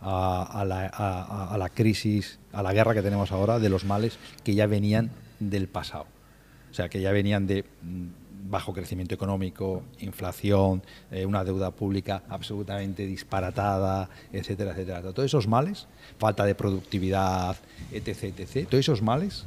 [0.00, 3.68] a, a la, a- a- a la crisis, a la guerra que tenemos ahora, de
[3.68, 5.10] los males que ya venían
[5.40, 6.06] del pasado.
[6.70, 12.22] O sea, que ya venían de mm, bajo crecimiento económico, inflación, eh, una deuda pública
[12.28, 15.02] absolutamente disparatada, etcétera, etcétera.
[15.02, 15.86] Todos esos males,
[16.18, 17.56] falta de productividad,
[17.92, 19.44] etc., etc., todos esos males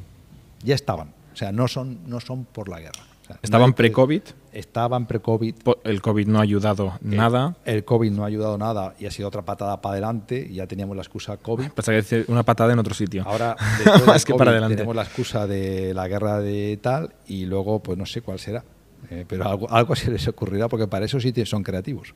[0.64, 1.10] ya estaban.
[1.34, 3.02] O sea, no son, no son por la guerra.
[3.24, 4.22] O sea, Estaban pre-COVID.
[4.52, 5.56] Estaban pre-COVID.
[5.86, 7.56] El COVID no ha ayudado Eh, nada.
[7.66, 10.46] El COVID no ha ayudado nada y ha sido otra patada para adelante.
[10.50, 11.70] y Ya teníamos la excusa COVID.
[11.72, 13.24] Pasa que una patada en otro sitio.
[13.26, 14.76] Ahora, después del que para adelante.
[14.76, 18.64] tenemos la excusa de la guerra de tal y luego, pues no sé cuál será.
[19.10, 22.14] Eh, pero algo, algo se les ocurrirá porque para eso sí te- son creativos,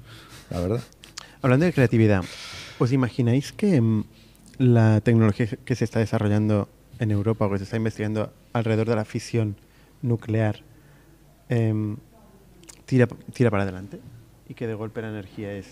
[0.49, 0.81] la verdad.
[1.41, 2.23] Hablando de creatividad,
[2.79, 4.03] ¿os imagináis que mm,
[4.59, 6.67] la tecnología que se está desarrollando
[6.99, 9.55] en Europa o que se está investigando alrededor de la fisión
[10.01, 10.59] nuclear
[11.49, 11.97] em,
[12.85, 13.99] tira, tira para adelante?
[14.49, 15.67] ¿Y que de golpe la energía es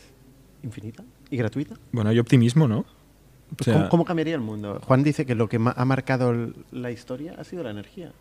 [0.64, 1.76] infinita y gratuita?
[1.92, 2.86] Bueno, hay optimismo, ¿no?
[3.60, 4.80] O sea, ¿Cómo, cómo cambiaría el mundo?
[4.84, 8.12] Juan dice que lo que ma- ha marcado la historia ha sido la energía.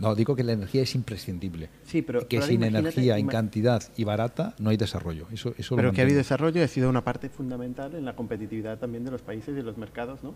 [0.00, 1.68] No, digo que la energía es imprescindible.
[1.84, 5.26] Sí, pero- que pero sin energía en cantidad y barata no hay desarrollo.
[5.32, 8.04] Eso, eso lo Pero que ha habido desarrollo y ha sido una parte fundamental en
[8.04, 10.34] la competitividad también de los países y de los mercados, ¿no?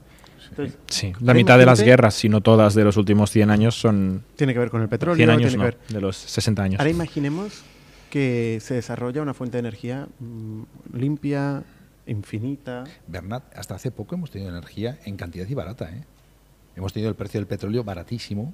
[0.51, 3.75] Entonces, sí, la mitad de las guerras, si no todas, de los últimos 100 años
[3.75, 5.17] son Tiene que ver con el petróleo.
[5.17, 6.81] 100 años, tiene no, que ver- de los 60 años.
[6.81, 7.63] Ahora imaginemos
[8.11, 11.65] que se desarrolla una fuente de energía mm, limpia,
[12.07, 12.85] infinita.
[13.07, 15.91] Bernat, hasta hace poco hemos tenido energía en cantidad y barata.
[15.91, 16.05] ¿eh?
[16.77, 18.53] Hemos tenido el precio del petróleo baratísimo.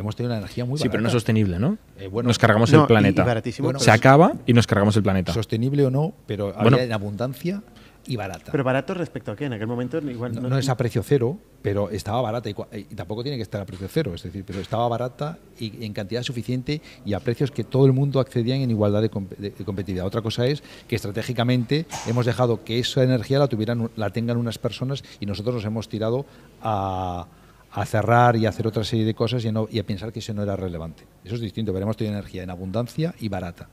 [0.00, 0.92] Hemos tenido una energía muy Sí, barata.
[0.92, 1.78] pero no es sostenible, ¿no?
[1.98, 3.22] Eh, bueno, nos cargamos No, el planeta.
[3.22, 5.32] y baratísimo, Bueno, Se acaba y nos cargamos el planeta.
[5.32, 6.76] Sostenible o no, pero Bueno.
[6.76, 7.62] había en abundancia
[8.06, 8.50] y barata.
[8.50, 9.44] Pero barato respecto a qué?
[9.44, 12.54] En aquel momento igual no, no es a precio cero, pero estaba barata y,
[12.94, 16.22] tampoco tiene que estar a precio cero, es decir, pero estaba barata y en cantidad
[16.22, 19.64] suficiente y a precios que todo el mundo accedía en igualdad de, comp- de- de
[19.64, 20.06] competitividad.
[20.06, 24.56] Otra cosa es que estratégicamente hemos dejado que esa energía la tuvieran, la tengan unas
[24.58, 26.24] personas y nosotros nos hemos tirado
[26.62, 27.26] a,
[27.72, 30.12] a cerrar y a hacer otra serie de cosas y a, no- y a pensar
[30.12, 31.04] que eso no era relevante.
[31.24, 33.68] Eso es distinto, pero hemos tenido energía en abundancia y barata.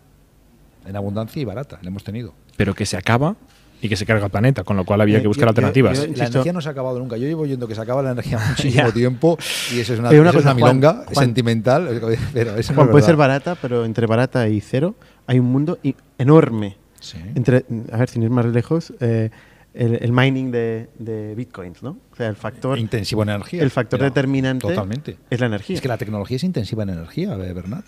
[0.85, 2.33] En abundancia y barata, la hemos tenido.
[2.55, 3.35] Pero que se acaba
[3.81, 5.97] y que se carga el planeta, con lo cual había que buscar yo- alternativas.
[5.97, 7.17] yo- La Insisto- energía no se ha acabado nunca.
[7.17, 9.37] Yo llevo oyendo que se acaba la energía muchísimo tiempo
[9.73, 11.25] y eso es una, Pero una eso es cosa, una milonga Juan.
[11.25, 11.87] sentimental.
[12.33, 13.27] Pero eso no Juan, es puede ser verdad.
[13.41, 15.77] barata, pero entre barata y cero hay un mundo
[16.17, 16.77] enorme.
[16.99, 17.17] Sí.
[17.35, 19.29] Entre, a ver, sin ir más lejos, eh,
[19.77, 21.97] el, el mining de, de bitcoins, ¿no?
[22.11, 23.61] O sea, el factor, Intensivo en energía.
[23.63, 25.17] el factor determinante Totalmente.
[25.29, 25.75] es la energía.
[25.75, 27.85] Es que la tecnología es intensiva en energía, eh, Bernat.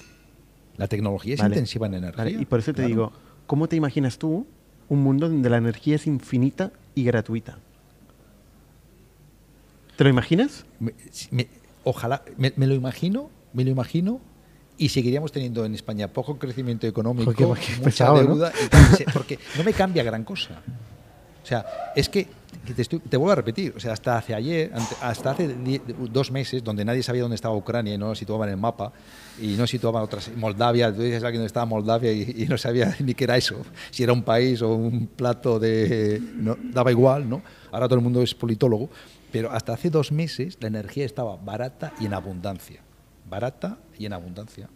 [0.78, 1.56] La tecnología es Vale.
[1.56, 2.24] intensiva en energía.
[2.24, 2.88] Vale, y por eso te claro.
[2.88, 3.12] digo,
[3.48, 4.46] ¿cómo te imaginas tú
[4.88, 7.58] un mundo donde la energía es infinita y gratuita?
[9.98, 10.66] ¿Te lo imaginas?
[10.80, 10.94] Me-
[11.32, 11.48] me-
[11.84, 14.22] ojalá, me, me lo imagino, me lo imagino.
[14.78, 18.30] Y seguiríamos teniendo en España poco crecimiento económico, mucha pesado, ¿no?
[18.36, 18.54] deuda,
[18.98, 20.62] y porque no me cambia gran cosa.
[21.50, 22.28] Sea, es que
[22.76, 25.56] te, estoy- te vuelvo a repetir, o sea, hasta hace ayer, hasta hace
[26.12, 28.92] dos meses, donde nadie sabía dónde estaba Ucrania y no lo situaban en el mapa,
[29.42, 32.56] y no situaban otras, Moldavia, tú dices a alguien dónde estaba Moldavia y, y no
[32.58, 33.56] sabía ni qué era eso,
[33.90, 36.22] si era un país o un plato de...
[36.36, 37.42] No, daba igual, ¿no?
[37.72, 38.90] Ahora todo el mundo es politólogo,
[39.32, 42.82] pero hasta hace dos meses la energía estaba barata y en abundancia.
[43.28, 44.70] Barata y en abundancia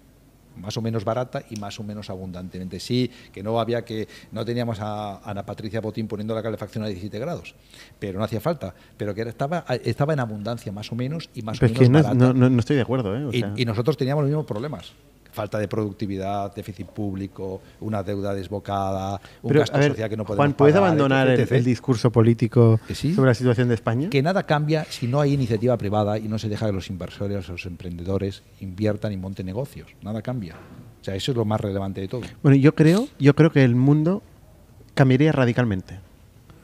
[0.58, 2.80] más o menos barata y más o menos abundantemente.
[2.80, 6.88] Sí, que no había que, no teníamos a Ana Patricia Botín poniendo la calefacción a
[6.88, 7.56] 17 grados,
[8.00, 11.42] pero no hacía falta, pero que era- estaba, estaba en abundancia más o menos y
[11.42, 12.26] más Pero o es menos que no, es- barata.
[12.26, 13.26] no, no- no estoy de acuerdo, ¿eh?
[13.26, 14.94] O Y- sea, y, nosotros teníamos los mismos problemas.
[15.34, 20.26] Falta de productividad, déficit público, una deuda desbocada, un pero, gasto ver, social que no
[20.26, 21.52] podemos Juan, ¿puedes pagar, abandonar el, etc.
[21.54, 23.14] el discurso político sí.
[23.16, 24.10] sobre la situación de España?
[24.12, 27.50] Que nada cambia si no hay iniciativa privada y no se deja que los inversores,
[27.50, 29.88] los emprendedores inviertan y monten negocios.
[30.04, 30.56] Nada cambia.
[31.02, 32.22] O sea, eso es lo más relevante de todo.
[32.44, 34.22] Bueno, yo creo, yo creo que el mundo
[34.94, 36.00] cambiaría radicalmente.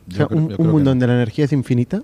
[0.08, 0.90] O sea, Yo creo- un, mundo no.
[0.92, 2.04] donde la energía es infinita,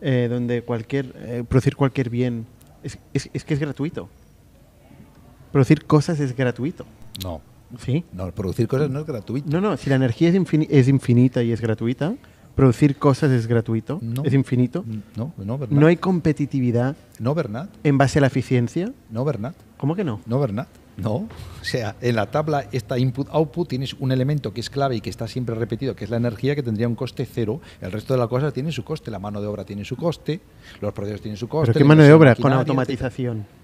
[0.00, 2.46] eh, donde cualquier eh, producir cualquier bien
[2.82, 4.08] es, es- es que es gratuito.
[5.56, 6.84] Producir cosas es gratuito.
[7.24, 7.40] No.
[7.78, 8.04] Sí.
[8.12, 9.48] No, producir cosas no es gratuito.
[9.50, 12.14] No, no, si la energía es, infini- es infinita y es gratuita,
[12.54, 14.22] producir cosas es gratuito, No.
[14.22, 14.84] es infinito.
[15.16, 15.80] No, no, Bernat.
[15.80, 17.70] No hay competitividad No, Bernat.
[17.84, 18.92] en base a la eficiencia.
[19.10, 19.54] No, Bernat.
[19.78, 20.20] ¿Cómo que no?
[20.26, 20.68] No, Bernat.
[20.98, 21.12] No.
[21.14, 21.28] O
[21.62, 25.26] sea, en la tabla esta input-output tienes un elemento que es clave y que está
[25.26, 27.62] siempre repetido, que es la energía, que tendría un coste cero.
[27.80, 29.10] El resto de las cosas tienen su coste.
[29.10, 30.40] La mano de obra tiene su coste,
[30.82, 31.72] los procesos tienen su coste.
[31.72, 33.38] Pero qué mano de obra con automatización.
[33.38, 33.56] etcétera.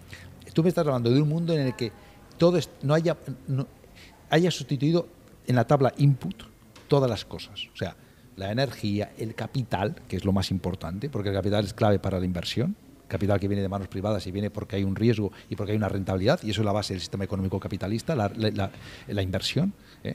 [0.52, 1.92] Tú me estás hablando de un mundo en el que
[2.38, 3.16] todo es- no haya,
[4.30, 5.06] haya sustituido
[5.46, 6.42] en la tabla input
[6.88, 7.68] todas las cosas.
[7.72, 7.96] O sea,
[8.36, 12.18] la energía, el capital, que es lo más importante, porque el capital es clave para
[12.18, 12.76] la inversión.
[13.08, 15.76] Capital que viene de manos privadas y viene porque hay un riesgo y porque hay
[15.78, 19.74] una rentabilidad, y eso es la base del sistema económico capitalista, la inversión.
[20.02, 20.14] ¿eh?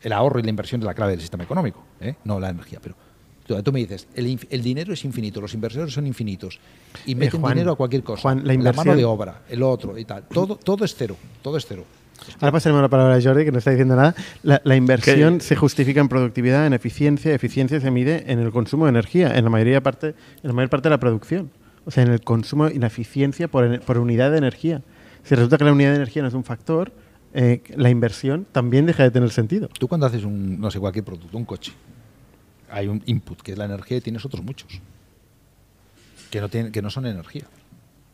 [0.00, 2.14] El ahorro y la inversión es la clave del sistema económico, ¿eh?
[2.24, 2.78] no la energía.
[2.80, 2.94] Pero
[3.48, 6.60] tú, tú me dices, el, dinero es infinito, los inversores son infinitos
[7.06, 8.22] y meten Eh, Juan, dinero a cualquier cosa.
[8.22, 10.22] Juan, la mano inversión- de obra, el otro y tal.
[10.28, 11.84] Todo, todo es cero, todo es cero.
[12.40, 14.14] Ahora pasaremos la palabra a Jordi, que no está diciendo nada.
[14.42, 17.32] La, la inversión se justifica en productividad, en eficiencia.
[17.32, 20.14] Eficiencia se mide en el consumo de energía, en la mayoría parte, en
[20.48, 21.50] la mayor parte de la producción.
[21.84, 24.82] O sea, en el consumo y la eficiencia por, en- por unidad de energía.
[25.22, 26.92] Si resulta que la unidad de energía no es un factor,
[27.34, 29.68] eh, la inversión también deja de tener sentido.
[29.78, 31.72] Tú cuando haces un, no sé, cualquier producto, un coche,
[32.70, 34.80] hay un input que es la energía y tienes otros muchos
[36.30, 37.44] que no, tienen, que no son energía.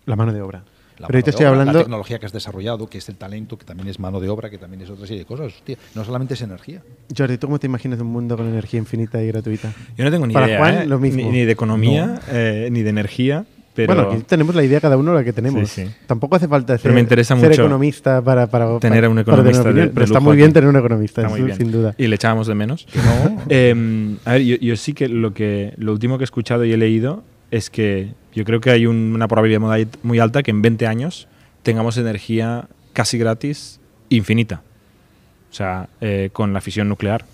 [0.07, 0.63] La mano de obra.
[0.99, 1.81] La Pero de estoy obra, La hablando.
[1.81, 4.59] tecnología que has desarrollado, que es el talento, que también es mano de obra, que
[4.59, 5.49] también es otra serie de cosas.
[5.49, 6.83] Hostia, no solamente es energía.
[7.17, 9.73] Jordi, ¿tú cómo te imaginas un mundo con energía infinita y gratuita?
[9.97, 10.87] Yo no tengo ni Para idea, Juan, ¿eh?
[10.87, 11.23] lo mismo.
[11.23, 14.97] Ni, ni de economía, eh, ni de energía, pero Bueno, aquí tenemos la idea cada
[14.97, 15.69] uno la que tenemos.
[15.69, 15.91] Sí, sí.
[16.07, 19.93] Tampoco hace falta ser, ser economista para, para tener a un para economista opinión, de-
[19.95, 21.95] pero está muy bien tener un economista, sin duda.
[21.99, 22.87] Y le echábamos de menos.
[22.95, 23.43] no.
[23.49, 26.73] Eh, a ver, yo, yo sí que lo que lo último que he escuchado y
[26.73, 29.61] he leído es que yo creo que hay un- una probabilidad
[30.03, 31.29] muy alta que en 20 años
[31.63, 34.63] tengamos energía casi gratis infinita.
[35.51, 37.25] O sea, eh, con la fisión nuclear.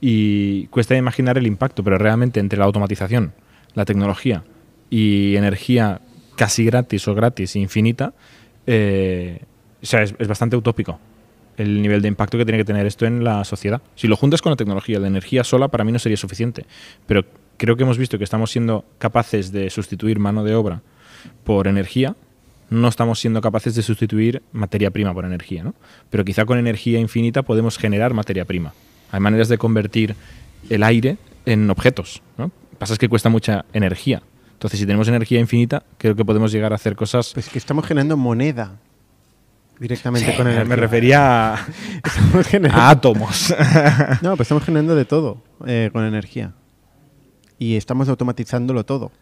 [0.00, 3.32] Y cuesta imaginar el impacto, pero realmente entre la automatización,
[3.74, 4.44] la tecnología
[4.90, 6.00] y energía
[6.36, 8.14] casi gratis o gratis infinita,
[8.66, 9.40] eh,
[9.82, 10.98] o sea, es, bastante utópico
[11.56, 13.82] el nivel de impacto que tiene que tener esto en la sociedad.
[13.96, 16.64] Si lo juntas con la tecnología, la energía sola para mí no sería suficiente,
[17.06, 17.24] pero
[17.56, 20.82] creo que hemos visto que estamos siendo capaces de sustituir mano de obra
[21.42, 22.14] por energía,
[22.70, 25.74] no estamos siendo capaces de sustituir materia prima por energía, ¿no?
[26.10, 28.72] Pero quizá con energía infinita podemos generar materia prima.
[29.10, 30.14] Hay maneras de convertir
[30.68, 32.52] el aire en objetos, ¿no?
[32.78, 34.22] Pasa es que cuesta mucha energía.
[34.58, 37.30] Entonces, si tenemos energía infinita, creo que podemos llegar a hacer cosas.
[37.32, 38.72] Pues que estamos generando moneda
[39.78, 40.64] directamente con energía.
[40.64, 41.66] me refería a,
[42.04, 43.54] Estamos generando- a átomos.
[44.22, 46.54] No, pues estamos generando de todo eh, con energía.
[47.58, 49.12] Y estamos automatizándolo todo.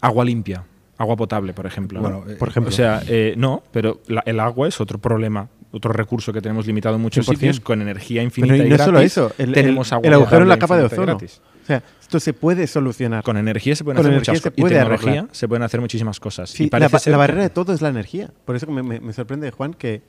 [0.00, 0.64] agua limpia,
[0.96, 2.00] agua potable, por ejemplo.
[2.00, 2.08] ¿no?
[2.20, 2.70] Bueno, eh, Por ejemplo.
[2.70, 6.66] O sea, eh, no, pero la- el agua es otro problema, otro recurso que tenemos
[6.66, 7.30] limitado en muchos 100%.
[7.34, 8.84] sitios con energía infinita Pero y y no gratis.
[8.86, 11.02] solo eso, el, tenemos el- agua el agujero en la capa de ozono.
[11.06, 11.40] gratis.
[11.62, 13.22] O sea, esto se puede solucionar.
[13.22, 14.52] Con energía se pueden Con hacer muchas cosas.
[14.56, 15.28] Y tecnología arreglar.
[15.32, 16.50] se pueden hacer muchísimas cosas.
[16.50, 18.30] Sí, y la, ba- la que- barrera de todo es la energía.
[18.44, 20.02] Por eso que me, me- me sorprende, Juan, que,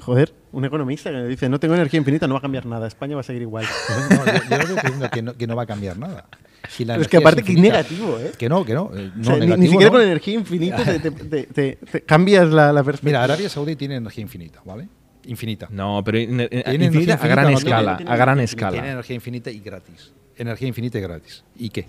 [0.00, 2.86] joder, un economista que me dice, no tengo energía infinita, no va a cambiar nada,
[2.86, 3.64] España va a seguir igual.
[4.10, 6.26] No, yo, yo estoy diciendo que no, que no va a cambiar nada.
[6.68, 8.30] Si la Pero es que aparte que infinita- negativo, ¿eh?
[8.38, 8.90] Que no, que no.
[8.94, 9.92] eh, O no sea, ni- siquiera no.
[9.92, 13.18] con energía infinita te, te- te- te- te cambias la, la perspectiva.
[13.18, 14.88] Mira, Arabia Saudí tiene energía infinita, ¿vale?
[15.26, 15.66] Infinita.
[15.70, 17.96] No, pero in- eh, infinita energía a gran escala.
[17.96, 18.72] Tiene- A gran tiene- escala.
[18.72, 20.12] Tiene energía infinita y gratis.
[20.42, 21.44] Energía infinita y gratis.
[21.56, 21.86] ¿Y qué?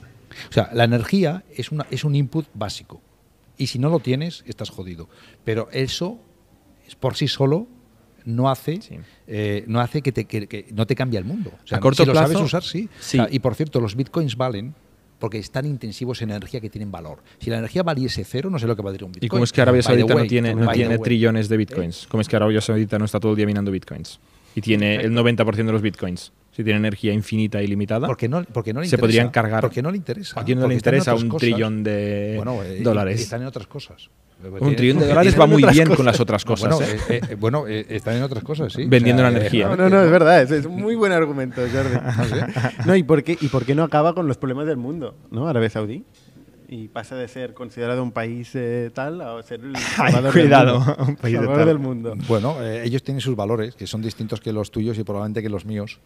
[0.50, 3.02] O sea, la energía es, una, es un input básico.
[3.58, 5.10] Y si no lo tienes, estás jodido.
[5.44, 6.18] Pero eso,
[6.88, 7.68] es por sí solo,
[8.26, 8.98] no hace, Sí.
[9.28, 11.52] eh, no hace que, te, que, que no te cambie el mundo.
[11.63, 12.89] O sea, A corto si lo plazo, sabes usar, sí.
[13.00, 13.20] sí.
[13.20, 14.74] O sea, y por cierto, los bitcoins valen
[15.20, 17.24] porque están intensivos en energía que tienen valor.
[17.39, 19.26] Si la energía valiese cero, no sé lo que valdría un Bitcoin.
[19.26, 22.08] ¿Y cómo es que Arabia Saudita no tiene, no tiene trillones de bitcoins?
[22.10, 24.20] ¿Cómo es que Arabia Saudita no está todo el día minando bitcoins?
[24.56, 26.34] Y tiene el 90% de los bitcoins.
[26.56, 28.08] Si tiene energía infinita y limitada.
[28.08, 29.02] Porque no, porque no le Se interesa.
[29.02, 29.62] podrían cargar.
[29.62, 30.39] Porque no le interesa.
[30.39, 31.42] ¿A quién no le interesa un cosas.
[31.50, 33.22] trillón de Bueno, eh, dólares?
[33.22, 34.10] Están en otras cosas.
[34.60, 36.76] Un trillón de dólares va muy bien con las otras cosas.
[36.76, 37.00] Bueno, ¿eh?
[37.10, 38.86] eh, eh, bueno, eh, están en otras cosas, sí.
[38.86, 39.68] Vendiendo O sea, la eh, energía.
[39.70, 41.96] No, no, no, es verdad, es, es un muy buen argumento, Jordi.
[42.04, 45.16] Ah, no, ¿y por, qué, ¿y por qué no acaba con los problemas del mundo,
[45.32, 45.48] ¿no?
[45.48, 46.04] Arabia Saudí.
[46.70, 50.86] Y pasa de ser considerado un país eh, tal a ser el salvador cuidado, del
[50.88, 51.06] mundo.
[51.08, 51.66] un país de tal.
[51.66, 52.13] del mundo.
[52.28, 55.50] Bueno, eh, ellos tienen sus valores, que son distintos que los tuyos y probablemente que
[55.50, 56.00] los míos.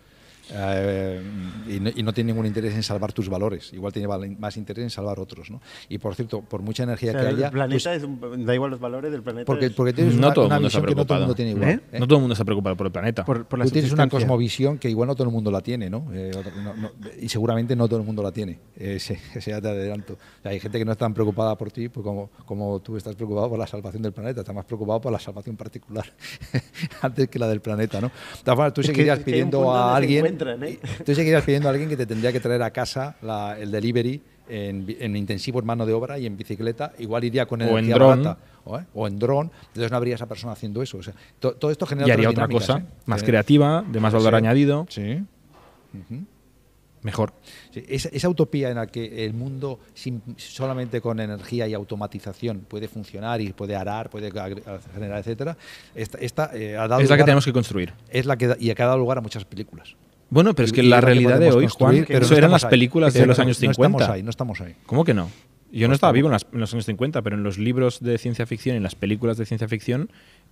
[0.51, 1.21] Eh,
[1.67, 3.73] y, no, y no tiene ningún interés en salvar tus valores.
[3.73, 4.07] Igual tiene
[4.39, 5.49] más interés en salvar otros.
[5.51, 5.61] ¿no?
[5.89, 7.51] Y por cierto, por mucha energía O sea, que el haya.
[7.51, 9.45] planeta pues, es un- da igual los valores del planeta.
[9.45, 11.21] porque, porque tienes No una, todo el mundo está visión que no todo el preocupado.
[11.21, 11.69] mundo tiene igual.
[11.69, 11.95] ¿Eh?
[11.95, 11.99] ¿eh?
[11.99, 13.25] No todo el mundo está preocupado por el planeta.
[13.25, 15.89] por, por la Tú tienes una cosmovisión que igual no todo el mundo la tiene,
[15.89, 16.07] ¿no?
[16.13, 18.59] Eh, otra- no- no- y seguramente no todo el mundo la tiene.
[18.77, 20.13] Eh, ese, ese ya te adelanto.
[20.13, 22.95] O sea, hay gente que no es tan preocupada por ti pues como, como tú
[22.97, 24.41] estás preocupado por la salvación del planeta.
[24.41, 26.05] Estás más preocupado por la salvación particular
[27.01, 28.07] antes que la del planeta, ¿no?
[28.07, 30.36] De todas formas, tú Es seguirías pidiendo a alguien.
[30.43, 30.79] Encuentran, ¿eh?
[31.05, 34.21] Tú seguirías pidiendo a alguien que te tendría que traer a casa la- el delivery.
[34.49, 37.69] En, en intensivo en mano de obra y en bicicleta, igual iría con O en
[37.79, 38.23] energía dron.
[38.23, 38.85] barata, o, ¿eh?
[38.93, 40.99] o en dron, entonces no habría esa persona haciendo eso.
[40.99, 42.85] O sea, to- todo esto genera y haría otra cosa ¿eh?
[43.07, 44.37] más creativa, de más valor Sí.
[44.37, 45.21] añadido, Sí.
[45.93, 46.23] Ujú.
[47.01, 47.33] mejor.
[47.71, 52.59] Sí, esa, esa utopía en la que el mundo sin- solamente con energía y automatización
[52.69, 55.57] puede funcionar y puede arar, puede generar, etcétera,
[55.93, 57.93] esta, esta, eh, ha dado Es la que lugar- tenemos que construir.
[58.09, 59.97] es la que da- y que ha dado lugar a muchas películas.
[60.29, 62.51] Bueno, pero es que y la que realidad de hoy, Juan, pero eso no eran
[62.51, 62.69] las ahí.
[62.69, 63.97] películas de Pero los no- años no 50.
[63.97, 64.75] estamos ahí, no estamos ahí.
[64.85, 65.29] ¿Cómo que no?
[65.71, 68.17] Yo no estaba vivo en, las- en los años 50, pero en los libros de
[68.17, 70.09] ciencia ficción y en las películas de ciencia ficción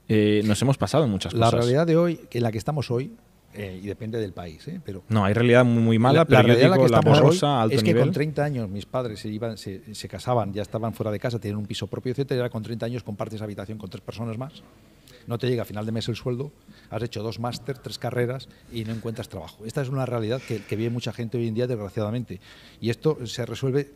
[0.07, 1.59] eh, nos hemos pasado muchas La cosas.
[1.61, 3.11] realidad de hoy, en la que estamos hoy,
[3.53, 4.81] eh, y depende del país, ¿eh?
[4.83, 6.85] pero No, hay realidad muy, muy mala, la, pero la yo realidad en la digo
[6.87, 8.03] que la estamos borrosa, hoy alto es que nivel.
[8.03, 11.39] con 30 años mis padres se, iban, se, se casaban, ya estaban fuera de casa,
[11.39, 14.37] tenían un piso propio, etcétera, y ahora con 30 años compartes habitación con tres personas
[14.37, 14.61] más.
[15.27, 16.51] No te llega a final de mes el sueldo,
[16.89, 19.65] has hecho dos máster, tres carreras y no encuentras trabajo.
[19.65, 22.39] Esta es una realidad que, que vive mucha gente hoy en día, desgraciadamente.
[22.79, 23.91] Y esto se resuelve,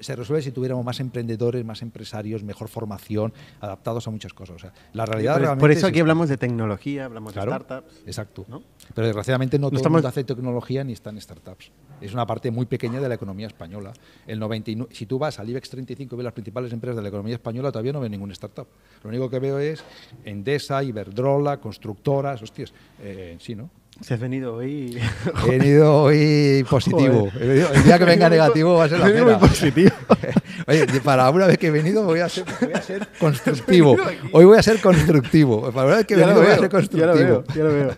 [0.00, 4.56] se resuelve si tuviéramos más emprendedores, más empresarios, mejor formación, adaptados a muchas cosas.
[4.56, 7.52] O sea, la realidad por, realmente por es eso aquí hablamos de tecnología, hablamos Claro,
[7.52, 8.02] de startups.
[8.06, 8.44] Exacto.
[8.48, 8.62] ¿no?
[8.94, 11.70] Pero desgraciadamente no, todo estamos- el mundo hace tecnología ni está en startups.
[12.00, 13.92] Es una parte muy pequeña de la economía española.
[14.26, 17.08] El 99, si tú vas al IBEX 35 y ves las principales empresas de la
[17.08, 18.68] economía española, todavía no ves ningún startup.
[19.02, 19.82] Lo único que veo es
[20.24, 23.70] Endesa, Iberdrola, constructoras, hostias, eh, sí, ¿no?
[24.00, 24.96] Si has venido hoy.
[25.46, 27.30] He venido hoy positivo.
[27.38, 29.24] El día que venga negativo va a ser la pena.
[29.24, 29.90] muy positivo.
[30.68, 33.96] Oye, para una vez que he venido voy a ser, voy a ser constructivo.
[34.32, 35.72] Hoy voy a ser constructivo.
[35.72, 37.06] Para una vez que he Ya venido voy a ser ya constructivo.
[37.06, 37.96] lo veo, ya lo veo.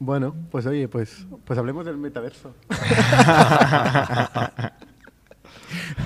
[0.00, 2.52] Bueno, pues oye, pues, pues hablemos del metaverso.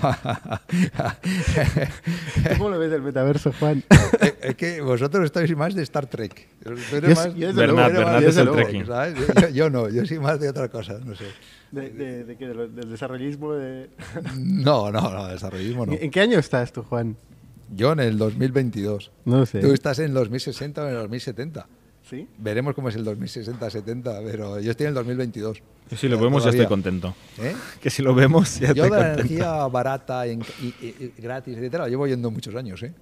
[2.57, 3.83] ¿Cómo lo ves el metaverso, Juan?
[4.21, 6.49] Eh, es que vosotros estáis más de Star Trek.
[6.65, 6.73] Yo
[7.15, 8.37] más- yo Bernat, luego, Bernat yo es
[9.73, 11.25] no, yo soy más de otra cosa, no sé.
[11.71, 12.49] De, de- de qué?
[12.49, 13.91] ¿De lo- del desarrollismo de...
[14.37, 15.93] No, no, no, desarrollismo no.
[15.93, 17.17] ¿En qué año estás tú, Juan?
[17.75, 19.11] Yo en el 2022.
[19.27, 19.61] No sé.
[19.61, 21.67] Tú estás en el 2060 o en el 2070.
[22.09, 22.27] ¿Sí?
[22.39, 25.63] Veremos cómo es el 2060-70, pero yo estoy en el 2022.
[25.89, 27.15] Que si lo vemos ya estoy contento.
[27.41, 27.55] ¿Eh?
[27.81, 29.21] Que si lo vemos ya Yo estoy de la contento.
[29.35, 32.93] energía barata y, y- y gratis, etcétera, llevo oyendo muchos años, ¿eh?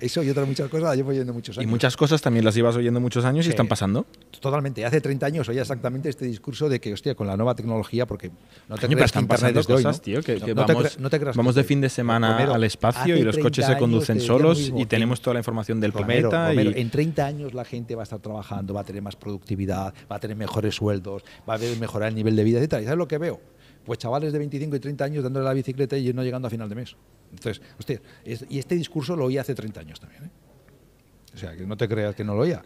[0.00, 1.70] Eso y otras muchas cosas las llevo oyendo muchos Y años.
[1.70, 3.50] muchas cosas también las llevas oyendo muchos años Sí.
[3.50, 4.06] y están pasando.
[4.40, 4.84] Totalmente.
[4.84, 8.30] Hace 30 años oía exactamente este discurso de que, hostia, con la nueva tecnología, porque
[8.68, 10.02] no te creas que Internet es hoy, cosas, ¿no?
[10.02, 12.54] tío, que, No- que no te vamos, te creas vamos de fin de semana Romero,
[12.54, 14.80] al espacio y los coches 30 se conducen solos mismo.
[14.80, 16.48] y tenemos En- toda la información del Romero, planeta.
[16.50, 16.80] Romero, y...
[16.80, 20.16] en 30 años la gente va a estar trabajando, va a tener más productividad, va
[20.16, 22.74] a tener mejores sueldos, va a mejorar el nivel de vida, etc.
[22.80, 23.40] ¿Y sabes lo que veo?
[23.84, 26.68] Pues chavales de 25 y 30 años dándole la bicicleta y no llegando a final
[26.68, 26.96] de mes.
[27.32, 30.24] Entonces, hostia, es- y este discurso lo oí hace 30 años también.
[30.24, 30.30] ¿eh?
[31.34, 32.62] O sea, que no te creas que no lo oía.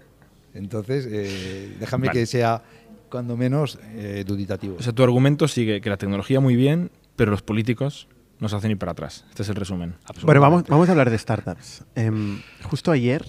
[0.54, 2.20] Entonces, eh, déjame Vale.
[2.20, 2.62] que sea,
[3.10, 4.76] cuando menos, eh, duditativo.
[4.78, 8.08] O sea, tu argumento sigue que la tecnología muy bien, pero los políticos
[8.40, 9.24] no se hacen ir para atrás.
[9.30, 9.94] Este es el resumen.
[10.22, 11.84] Bueno, vamos, vamos a hablar de startups.
[11.94, 13.24] Em, justo ayer,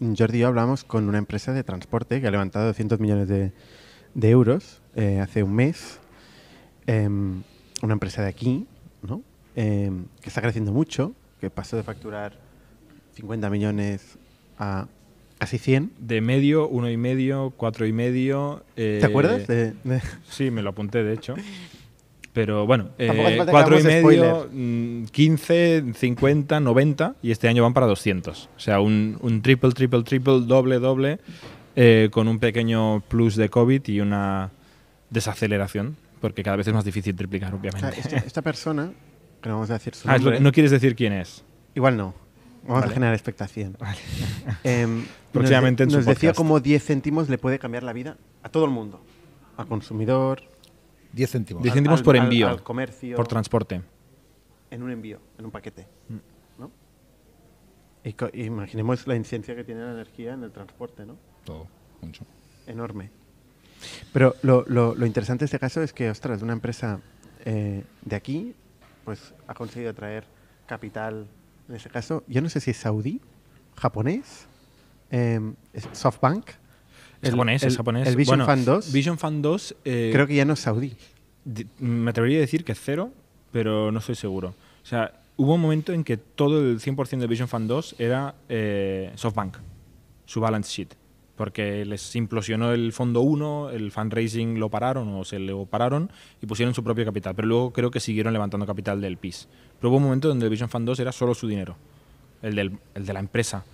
[0.00, 3.52] Jordi y yo hablamos con una empresa de transporte que ha levantado 200 millones de,
[4.14, 6.00] de euros eh, hace un mes.
[6.86, 7.42] Em,
[7.82, 8.66] una empresa de aquí,
[9.54, 12.38] Em, que está creciendo mucho, que pasó de facturar
[13.14, 14.16] 50 millones
[14.58, 14.86] a
[15.38, 15.92] casi 100.
[15.98, 18.64] De medio, uno y medio, cuatro y medio.
[18.76, 19.46] eh, ¿Te acuerdas?
[19.46, 21.34] De- de- Sí, me lo apunté, de hecho.
[22.32, 27.86] Pero bueno, eh, cuatro y medio, mm, 15, 50, 90 y este año van para
[27.86, 28.48] 200.
[28.56, 31.18] O sea, un, un triple, triple, triple, doble, doble,
[31.76, 34.50] eh, con un pequeño plus de COVID y una
[35.10, 38.00] desaceleración porque cada vez es más difícil triplicar, O sea, obviamente.
[38.00, 38.92] esta, esta persona,
[39.42, 41.44] que no vamos a decir su Ah, nombre, no quieres decir quién es.
[41.74, 42.14] igual no.
[42.62, 42.92] Vamos Vale.
[42.92, 43.76] a generar expectación.
[44.64, 48.16] Em, Próximamente en nos, su nos decía cómo 10 céntimos le puede cambiar la vida
[48.42, 49.00] a todo el mundo.
[49.56, 50.42] Al consumidor,
[51.12, 51.62] 10 céntimos.
[51.62, 52.48] Diez al- céntimos al- por al- envío.
[52.48, 53.82] al comercio, Por transporte.
[54.70, 55.86] en un envío, en un paquete.
[56.08, 56.60] Mm.
[56.60, 56.70] ¿no?
[58.04, 61.16] Y imaginemos la incidencia que tiene la energía en el transporte, ¿no?
[61.44, 61.66] Todo,
[62.00, 62.24] mucho.
[62.68, 63.10] enorme.
[64.12, 67.00] Pero lo, lo- lo interesante de este caso es que, ostras, una empresa
[67.44, 68.54] eh, de aquí,
[69.04, 70.24] pues ha conseguido atraer
[70.66, 71.26] capital,
[71.68, 73.20] en este caso, yo no sé si es saudí,
[73.76, 74.46] japonés,
[75.10, 76.48] em, es SoftBank.
[76.48, 78.08] Es el- japonés, el- es japonés.
[78.08, 80.94] El Vision Bueno, Fund 2, Vision Fund 2, eh, creo que ya no es saudí.
[81.80, 83.10] me atrevería a decir que cero,
[83.50, 84.54] pero no estoy seguro.
[84.82, 88.36] O sea, hubo un momento en que todo el 100% de Vision Fund 2 era
[88.48, 89.56] eh, SoftBank,
[90.24, 90.94] su balance sheet.
[91.36, 96.10] Porque les implosionó el fondo 1, el fundraising lo pararon o se lo pararon
[96.42, 97.34] y pusieron su propio capital.
[97.34, 99.48] Pero luego creo que siguieron levantando capital del PIS.
[99.80, 101.76] Pero hubo un momento donde el Vision Fund 2 era solo su dinero,
[102.42, 103.64] el, del- el de la empresa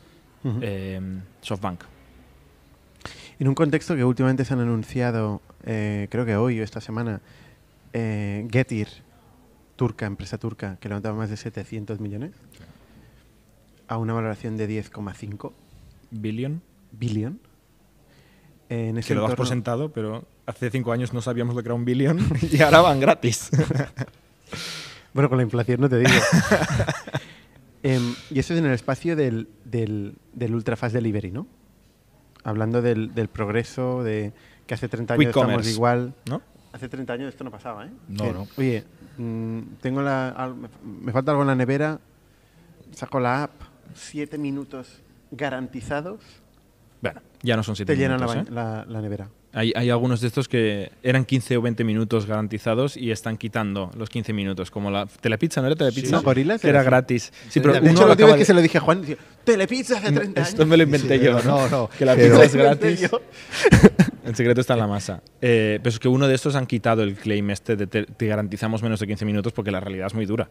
[0.44, 0.58] Ujú.
[0.62, 1.00] eh,
[1.42, 1.82] SoftBank.
[3.40, 7.20] En un contexto que últimamente se han anunciado, eh, creo que hoy o esta semana,
[7.92, 8.88] eh, Getir,
[9.76, 12.32] turca, empresa turca, que levantaba más de 700 millones,
[13.88, 15.52] a una valoración de 10,5
[16.10, 16.62] Billion.
[16.92, 17.38] billion.
[18.70, 21.68] En ese que lo das por sentado, pero hace cinco años no sabíamos lo que
[21.68, 22.18] era un billón
[22.52, 23.50] y ahora van gratis.
[25.14, 26.10] Bueno, con la inflación no te digo.
[27.82, 31.46] Em, y eso es en el espacio del, del, del Ultra Fast Delivery, ¿no?
[32.44, 34.32] Hablando del, del progreso, de
[34.66, 36.14] que hace 30 años estamos igual.
[36.28, 36.42] ¿No?
[36.72, 37.90] Hace 30 años esto no pasaba, ¿eh?
[38.08, 38.48] No, Que, no.
[38.56, 38.84] Oye,
[39.16, 41.98] mm, tengo la, al- me, falta algo en la nevera,
[42.92, 43.52] saco la app,
[43.94, 45.00] 7 minutos
[45.30, 46.20] garantizados,
[47.00, 48.52] Bueno, ya no son siete te llenan la, minutos.
[48.54, 48.84] ba- ¿eh?
[48.86, 49.28] la- la nevera.
[49.54, 53.90] Hay, hay algunos de estos que eran 15 o 20 minutos garantizados y están quitando
[53.96, 54.70] los 15 minutos.
[54.70, 56.16] Como la Telepizza, ¿no era Telepizza?
[56.16, 56.86] No, Gorilas Que era así.
[56.86, 57.32] gratis.
[57.44, 58.60] Sí, Sí, pero de De hecho, uno la última acaba vez que de- se lo
[58.60, 60.48] dije a Juan, decía, Telepizza hace 30 años.
[60.50, 61.40] Esto me lo inventé Sí, yo.
[61.42, 61.88] no, no.
[61.96, 63.10] Que la Pero- pizza es lo gratis.
[64.24, 65.22] El secreto está en la masa.
[65.40, 68.26] Eh, pero es que uno de estos han quitado el claim este de te, te
[68.26, 70.50] garantizamos menos de 15 minutos porque la realidad es muy dura.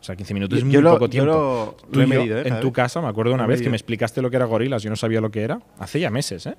[0.00, 1.30] O sea, 15 minutos Yo- es muy yo lo- poco yo tiempo.
[1.30, 2.42] lo- Tú lo he y yo, medido, ¿eh?
[2.46, 3.70] en tu casa, me acuerdo una Lo vez que medido.
[3.72, 6.46] me explicaste lo que era gorilas, yo no sabía lo que era, hace ya meses,
[6.46, 6.54] ¿eh?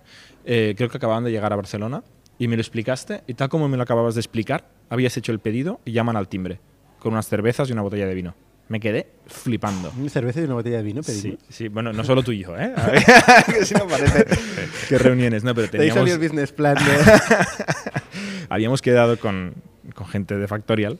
[0.45, 2.03] Eh, creo que acababan de llegar a Barcelona
[2.37, 5.39] y me lo explicaste y tal como me lo acababas de explicar, habías hecho el
[5.39, 6.59] pedido y llaman al timbre
[6.99, 8.35] con unas cervezas y una botella de vino.
[8.69, 9.91] Me quedé flipando.
[9.99, 11.39] Una cerveza y una botella de vino Sí, pedimos.
[11.49, 12.71] sí, bueno, no solo tú y yo, ¿eh?
[12.77, 13.03] A ver,
[13.47, 14.25] que si no parece.
[14.87, 16.81] Qué reuniones, no, pero teníamos, el business plan de...
[18.49, 19.55] habíamos quedado con,
[19.93, 20.99] con gente de Factorial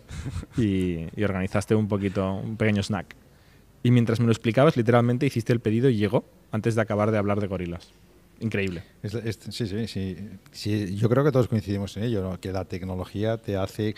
[0.57, 3.15] y, organizaste un poquito, un pequeño snack.
[3.83, 7.17] Y mientras me lo explicabas, literalmente hiciste el pedido y llegó antes de acabar de
[7.17, 7.91] hablar de gorilas.
[8.39, 8.83] Increíble.
[9.49, 10.17] Sí, sí,
[10.51, 10.95] sí.
[10.95, 13.95] Yo creo que todos coincidimos en ello, que la tecnología te hace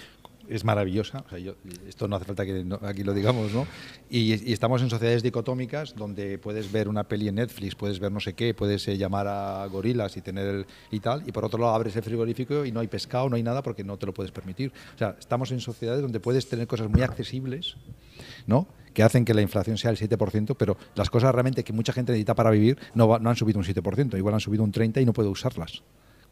[0.50, 1.24] es maravillosa.
[1.26, 1.56] O sea, yo-
[1.88, 3.66] esto no hace falta que aquí lo digamos, ¿no?
[4.10, 8.20] Y, estamos en sociedades dicotómicas donde puedes ver una peli en Netflix, puedes ver no
[8.20, 11.60] sé qué, puedes eh, llamar a gorilas y tener el- y tal, y por otro
[11.60, 14.14] lado abres el frigorífico y no hay pescado, no hay nada porque no te lo
[14.14, 14.72] puedes permitir.
[14.96, 17.76] O sea, estamos en sociedades donde puedes tener cosas muy accesibles,
[18.48, 18.68] ¿no?
[18.94, 22.12] que hacen que la inflación sea el 7%, pero las cosas realmente que mucha gente
[22.12, 25.06] necesita para vivir no, no han subido un 7%, igual han subido un 30% y
[25.06, 25.82] no puede usarlas.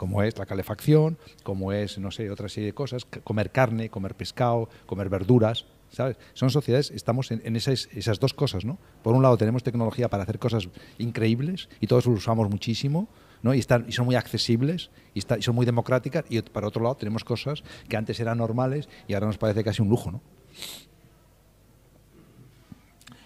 [0.01, 4.15] Como es la calefacción, como es, no sé, otra serie de cosas, comer carne, comer
[4.15, 6.17] pescado, comer verduras, ¿sabes?
[6.33, 7.87] Son sociedades, estamos en, esas,
[8.19, 8.79] dos cosas, ¿no?
[9.03, 13.09] Por un lado tenemos tecnología para hacer cosas increíbles y todos lo usamos muchísimo,
[13.43, 13.53] ¿no?
[13.53, 16.81] Y, están, y son muy accesibles y, está- y son muy democráticas y para otro
[16.81, 20.21] lado tenemos cosas que antes eran normales y ahora nos parece casi un lujo, ¿no?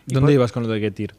[0.07, 1.15] ¿Dónde ibas con lo de Getir?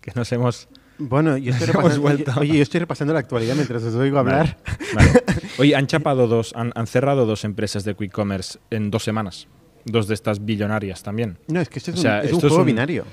[0.00, 0.66] Que nos hemos...
[0.98, 2.08] Bueno, yo estoy, repasando,
[2.40, 4.58] oye, yo estoy repasando la actualidad mientras os oigo hablar.
[4.94, 5.22] Vale, vale.
[5.58, 9.48] Oye, han chapado dos, han, han cerrado dos empresas de quick commerce en dos semanas.
[9.84, 11.38] Dos de estas billonarias también.
[11.48, 13.04] No, es que esto es O sea, un, es un esto es juego un- binario.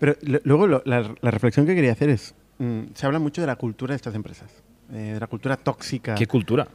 [0.00, 3.40] Pero lo- luego lo- la, la reflexión que quería hacer es, mm, se habla mucho
[3.40, 4.50] de la cultura de estas empresas,
[4.92, 6.14] eh, de la cultura tóxica.
[6.14, 6.66] ¿Qué cultura?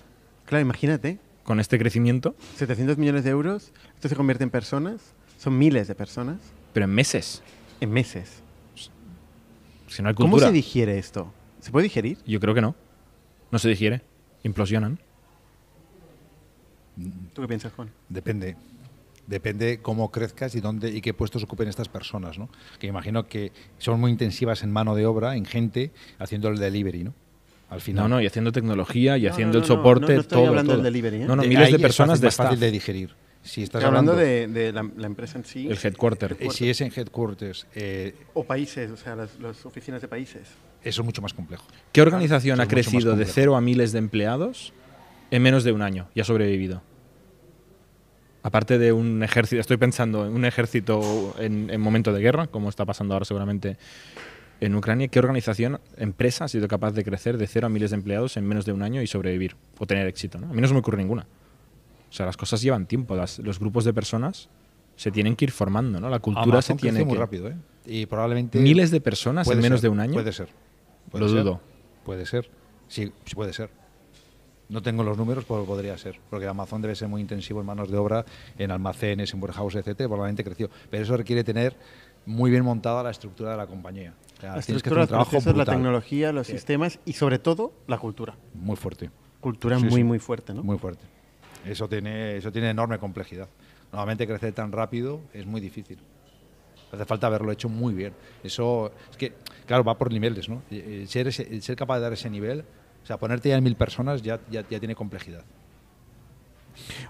[0.46, 5.02] Claro, imagínate, Con este crecimiento, 700 millones de euros, esto se convierte en personas,
[5.38, 6.38] son miles de personas,
[6.74, 7.42] pero en meses.
[7.82, 8.44] en meses.
[9.90, 11.34] Si no hay ¿Cómo se digiere esto?
[11.60, 12.18] ¿Se puede digerir?
[12.26, 12.76] Yo creo que no.
[13.52, 14.02] No se digiere.
[14.44, 15.00] Implosionan.
[17.34, 17.90] ¿Tú qué piensas, Juan?
[18.10, 18.56] Depende.
[19.28, 22.50] Depende cómo crezcas y dónde y qué puestos ocupen estas personas, ¿no?
[22.80, 27.04] Que imagino que son muy intensivas en mano de obra, en gente, haciendo el delivery,
[27.04, 27.14] ¿no?
[27.70, 28.06] Al final.
[28.10, 30.48] No, no, y haciendo tecnología y No, haciendo no, el soporte, no, no estoy todo.
[30.48, 30.84] hablando todo.
[30.84, 31.26] del delivery, ¿eh?
[31.28, 32.60] No, no, De miles de es personas fácil- de más fácil staff.
[32.60, 33.16] de digerir.
[33.42, 35.68] Si estás Estoy hablando hablando, de, de la, la empresa en sí.
[35.70, 36.36] El headquarter.
[36.40, 40.48] eh, si es en headquarters, eh, O países, o sea, las, las oficinas de países.
[40.84, 41.66] eso es mucho más complejo.
[41.92, 44.74] ¿Qué organización Eso ha crecido de cero a miles de empleados
[45.32, 46.82] en menos de un año y ha sobrevivido?
[48.42, 52.70] aparte de un ejército, estoy pensando en un ejército en, en momento de guerra, como
[52.70, 53.78] está pasando ahora seguramente
[54.62, 57.98] en Ucrania, ¿qué organización, empresa ha sido capaz de crecer de cero a miles de
[57.98, 60.40] empleados en menos de un año y sobrevivir o tener éxito?
[60.40, 60.50] ¿no?
[60.50, 61.28] A mí no se me ocurre ninguna.
[62.10, 64.50] O sea, las cosas llevan tiempo, las- los grupos de personas
[64.96, 66.10] se tienen que ir formando, ¿no?
[66.10, 67.20] La cultura Amazon se tiene crece muy que...
[67.20, 67.56] rápido, ¿eh?
[67.86, 70.14] Y probablemente Miles de personas en menos ser, de un año.
[70.14, 70.50] Puede ser.
[71.10, 71.62] Puede Lo ser, dudo.
[72.04, 72.50] Puede ser.
[72.88, 73.70] Sí, sí puede ser.
[74.68, 76.20] No tengo los números, pero podría ser.
[76.30, 78.26] Porque Amazon debe ser muy intensivo en manos de obra,
[78.58, 80.08] en almacenes, en warehouse, etcétera.
[80.08, 80.70] Probablemente creció.
[80.92, 81.76] Pero eso requiere tener
[82.26, 84.14] muy bien montada la estructura de la compañía.
[84.38, 86.54] O sea, La tienes que hacer estructura, un los trabajo procesos, la tecnología, los Sí.
[86.54, 88.36] sistemas y sobre todo la cultura.
[88.54, 89.10] muy fuerte.
[89.40, 90.04] Cultura Sí, muy, sí.
[90.04, 90.64] muy fuerte, ¿no?
[90.64, 91.06] Muy fuerte.
[91.66, 93.48] Eso tiene, eso tiene enorme complejidad.
[93.92, 95.98] Normalmente crecer tan rápido es muy difícil.
[96.92, 98.14] Hace falta haberlo hecho muy bien.
[98.44, 99.34] Eso es que,
[99.68, 100.64] claro, va por niveles, ¿no?
[100.72, 102.62] Eh, eh, Ser, el ser capaz de dar ese nivel,
[103.04, 105.44] o sea, ponerte ya en mil personas ya, ya, ya tiene complejidad.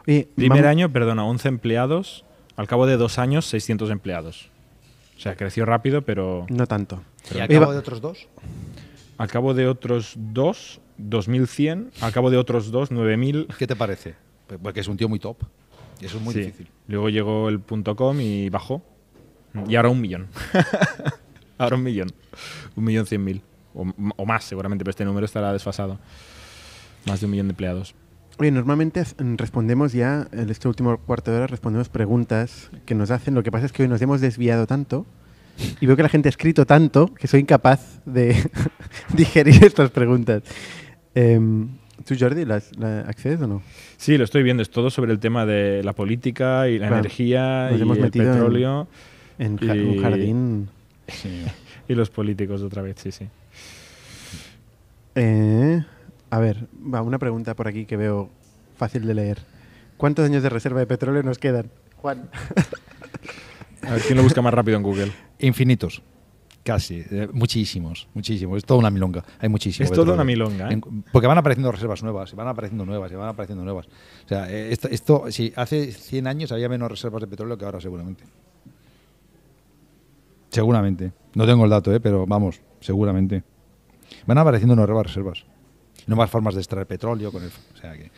[0.07, 2.25] Oye, Primer vamos- año, perdona, 11 empleados.
[2.55, 4.49] Al cabo de dos años, 600 empleados.
[5.17, 7.03] O sea, creció rápido, pero No tanto.
[7.33, 8.27] ¿Y al cabo de otros dos?
[9.17, 11.91] al cabo de otros dos, 2100.
[12.01, 13.47] Al cabo de otros dos, 9000.
[13.57, 14.15] ¿Qué te parece?
[14.57, 15.37] Porque es un tío muy top.
[16.01, 16.39] Y eso es muy Sí.
[16.41, 16.67] difícil.
[16.87, 18.81] Luego llegó el punto .com y bajó.
[19.67, 20.27] Y ahora un millón.
[21.57, 22.11] ahora un millón.
[22.75, 23.41] Un millón cien mil.
[23.73, 23.85] O,
[24.17, 25.99] o más, seguramente, pero este número estará desfasado.
[27.05, 27.93] Más de un millón de empleados.
[28.37, 29.03] Oye, normalmente
[29.35, 33.35] respondemos ya, en este último cuarto de hora, respondemos preguntas que nos hacen.
[33.35, 35.05] Lo que pasa es que hoy nos hemos desviado tanto
[35.81, 38.49] y veo que la gente ha escrito tanto que soy incapaz de
[39.13, 40.43] digerir estas preguntas.
[41.15, 41.67] Em,
[42.05, 43.61] ¿Tú, Jordi, las, la accedes o no?
[43.97, 44.63] Sí, lo estoy viendo.
[44.63, 47.01] Es todo sobre el tema de la política y la Claro.
[47.01, 48.87] energía Nos y hemos el metido petróleo
[49.37, 50.69] En ja- Y- un jardín.
[51.89, 53.27] y los políticos otra vez, sí, sí.
[55.15, 55.83] Eh,
[56.29, 58.29] a ver, va una pregunta por aquí que veo
[58.77, 59.39] fácil de leer.
[59.97, 61.69] ¿Cuántos años de reserva de petróleo nos quedan?
[61.97, 62.29] Juan.
[63.81, 65.11] A ver quién lo busca más rápido en Google.
[65.39, 66.01] Infinitos.
[66.69, 67.03] Casi.
[67.09, 68.07] eh, muchísimos.
[68.13, 68.59] Muchísimos.
[68.59, 69.23] Es toda una milonga.
[69.39, 69.85] Hay muchísimo.
[69.85, 70.79] Es toda una milonga, ¿eh?
[71.11, 73.87] Porque van apareciendo reservas nuevas, van apareciendo nuevas, y van apareciendo nuevas.
[73.87, 77.65] O sea, eh, esto, esto si hace 100 años había menos reservas de petróleo que
[77.65, 78.23] ahora, seguramente.
[80.49, 81.11] Seguramente.
[81.33, 81.99] No tengo el dato, ¿eh?
[81.99, 83.43] pero vamos, seguramente.
[84.27, 85.45] Van apareciendo nuevas reservas.
[86.05, 87.31] Nuevas formas de extraer petróleo.
[87.31, 88.11] Con el, o sea que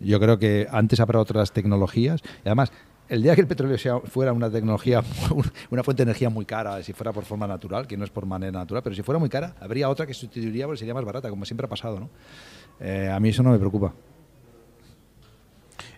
[0.00, 2.22] yo creo que antes habrá otras tecnologías.
[2.42, 2.72] Y además,
[3.12, 5.02] el día que el petróleo sea, fuera una tecnología,
[5.70, 8.24] una fuente de energía muy cara, si fuera por forma natural, que no es por
[8.24, 11.28] manera natural, pero si fuera muy cara, habría otra que sustituiría porque sería más barata,
[11.28, 12.00] como siempre ha pasado.
[12.00, 12.08] ¿no?
[12.80, 13.92] Eh, a mí eso no me preocupa.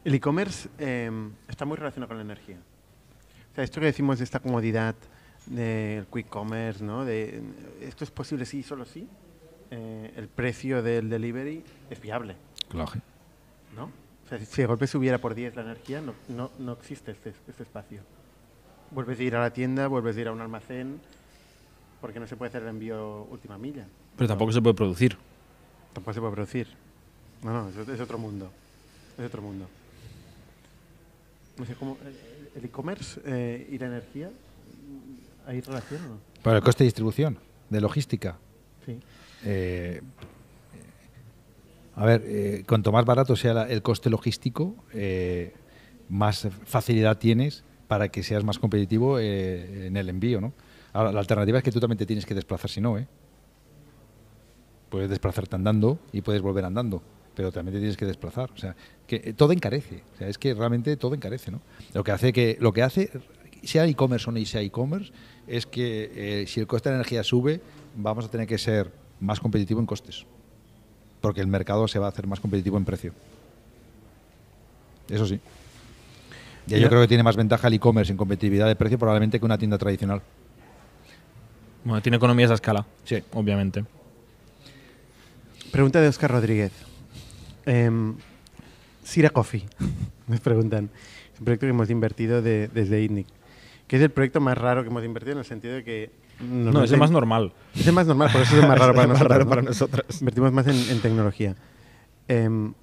[0.05, 2.57] El e-commerce em, está muy relacionado con la energía.
[3.53, 4.97] O sea, esto que decimos de esta comodidad
[5.47, 7.05] del quick commerce, ¿no?
[7.05, 7.41] De,
[7.81, 9.07] esto es posible sí, solo sí.
[9.71, 12.35] Eh, el precio del delivery es viable,
[12.69, 12.91] Claro.
[14.25, 17.13] O sea, si, si de golpe subiera por 10 la energía, no, no, no existe
[17.13, 18.01] este, este espacio.
[18.91, 21.01] Vuelves a ir a la tienda, vuelves a ir a un almacén,
[22.01, 23.87] porque no se puede hacer el envío última milla.
[24.17, 25.17] Pero tampoco se puede producir.
[25.93, 26.69] Tampoco se puede producir.
[27.43, 28.51] No, no, es, es otro mundo.
[29.19, 29.67] Es otro mundo.
[31.59, 31.99] No sé cómo.
[32.05, 34.31] eh, ¿El e-commerce eh, y la energía?
[35.47, 36.19] ¿Hay relación o no?
[36.43, 38.37] Para el coste de distribución, de logística.
[38.87, 38.99] Sí.
[39.45, 40.01] Eh,
[41.97, 45.53] a ver, eh, cuanto más barato sea la- el coste logístico, eh,
[46.09, 50.53] más facilidad tienes para que seas más competitivo eh, en el envío, ¿no?
[50.93, 53.07] Ahora, la alternativa es que tú también te tienes que desplazar si no, ¿eh?
[54.91, 57.03] Puedes desplazarte andando y puedes volver andando,
[57.35, 58.51] pero también te tienes que desplazar.
[58.53, 58.77] O sea,
[59.07, 60.03] que eh, todo encarece.
[60.15, 61.61] O sea, es que realmente todo encarece, ¿no?
[61.95, 63.11] Lo que hace que, lo que hace,
[63.63, 65.13] sea e-commerce o no sea e-commerce,
[65.47, 67.61] es que si el coste de la energía sube,
[67.97, 70.27] vamos a tener que ser más competitivo en costes.
[71.25, 73.13] Porque el mercado se va a hacer más competitivo en precio.
[75.09, 75.41] Eso sí.
[76.67, 79.45] Ya yo creo que tiene más ventaja el e-commerce en competitividad de precio probablemente que
[79.47, 80.21] una tienda tradicional.
[81.83, 82.85] Bueno, tiene economías a escala.
[83.05, 83.23] Sí.
[83.33, 83.87] Obviamente.
[85.73, 86.73] Pregunta de Oscar Rodríguez.
[87.65, 88.17] Em,
[89.03, 89.65] Sira Coffee,
[90.29, 90.91] nos preguntan.
[91.33, 93.27] Es un proyecto que hemos invertido de- desde ITNIC.
[93.89, 96.11] Que es el proyecto más raro que hemos invertido en el sentido de que.
[96.41, 97.53] No, es el más normal.
[97.75, 99.31] Es el más normal, por eso es el más raro para nosotros.
[99.31, 99.51] raro ¿no?
[99.51, 100.21] para nosotros.
[100.21, 101.55] Invertimos más en, en tecnología.
[102.29, 102.75] Em,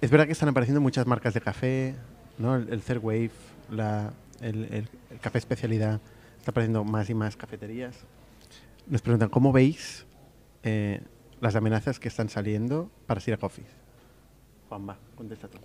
[0.00, 1.94] es verdad que están apareciendo muchas marcas de café,
[2.38, 2.56] ¿no?
[2.56, 3.30] El, el Third Wave,
[3.70, 6.00] la, el, el- el café especialidad.
[6.38, 7.96] Está apareciendo más y más cafeterías.
[8.86, 10.04] Nos preguntan, ¿cómo veis
[10.62, 11.00] eh,
[11.40, 13.64] las amenazas que están saliendo para Sira Coffee?
[14.68, 15.58] Juanma, contesta tú.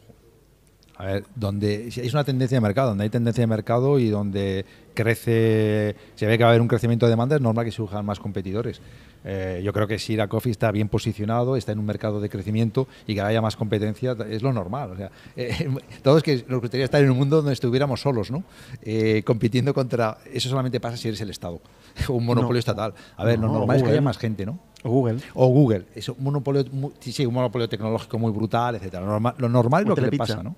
[0.99, 4.65] A ver, donde es una tendencia de mercado, donde hay tendencia de mercado y donde
[4.93, 8.05] crece, se ve que va a haber un crecimiento de demanda, es normal que surjan
[8.05, 8.81] más competidores.
[9.23, 12.85] Eh, yo creo que Sira Coffee está bien posicionado, está en un mercado de crecimiento
[13.07, 14.91] y que haya más competencia es lo normal.
[14.91, 15.69] O sea, eh,
[16.03, 18.43] todos que nos gustaría estar en un mundo donde estuviéramos solos, ¿no?
[18.81, 20.17] Eh, compitiendo contra.
[20.29, 21.61] Eso solamente pasa si eres el Estado,
[22.09, 22.93] o un monopolio estatal.
[23.15, 24.59] A ver, lo No, normal es que haya más gente, ¿no?
[24.83, 25.19] O Google.
[25.33, 25.85] O Google,
[26.17, 26.65] un monopolio,
[26.99, 29.05] sí, sí, un monopolio tecnológico muy brutal, etcétera.
[29.05, 30.57] Lo normal, lo normal es lo que le pasa, ¿no?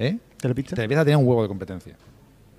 [0.00, 0.18] ¿Eh?
[0.38, 0.74] Telepizza.
[0.74, 1.94] Televisa tenía un huevo de competencia.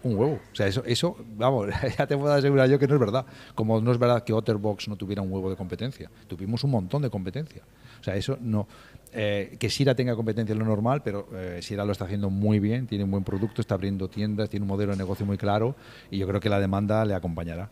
[0.03, 0.39] Un huevo.
[0.51, 1.67] O sea, eso, eso, vamos,
[1.97, 3.25] ya te puedo asegurar yo que no es verdad.
[3.55, 6.09] Como no es verdad que Otterbox no tuviera un huevo de competencia.
[6.27, 7.63] Tuvimos un montón de competencia.
[7.99, 8.67] O sea, eso no.
[9.13, 12.59] eh, que Sira tenga competencia es lo normal, pero eh, Sira lo está haciendo muy
[12.59, 15.75] bien, tiene un buen producto, está abriendo tiendas, tiene un modelo de negocio muy claro
[16.09, 17.69] y yo creo que la demanda le acompañará.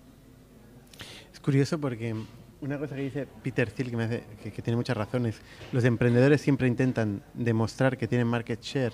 [1.33, 2.15] Es curioso porque
[2.61, 5.39] una cosa que dice Peter Thiel que, me hace- que, que tiene muchas razones,
[5.71, 8.93] los emprendedores siempre intentan demostrar que tienen market share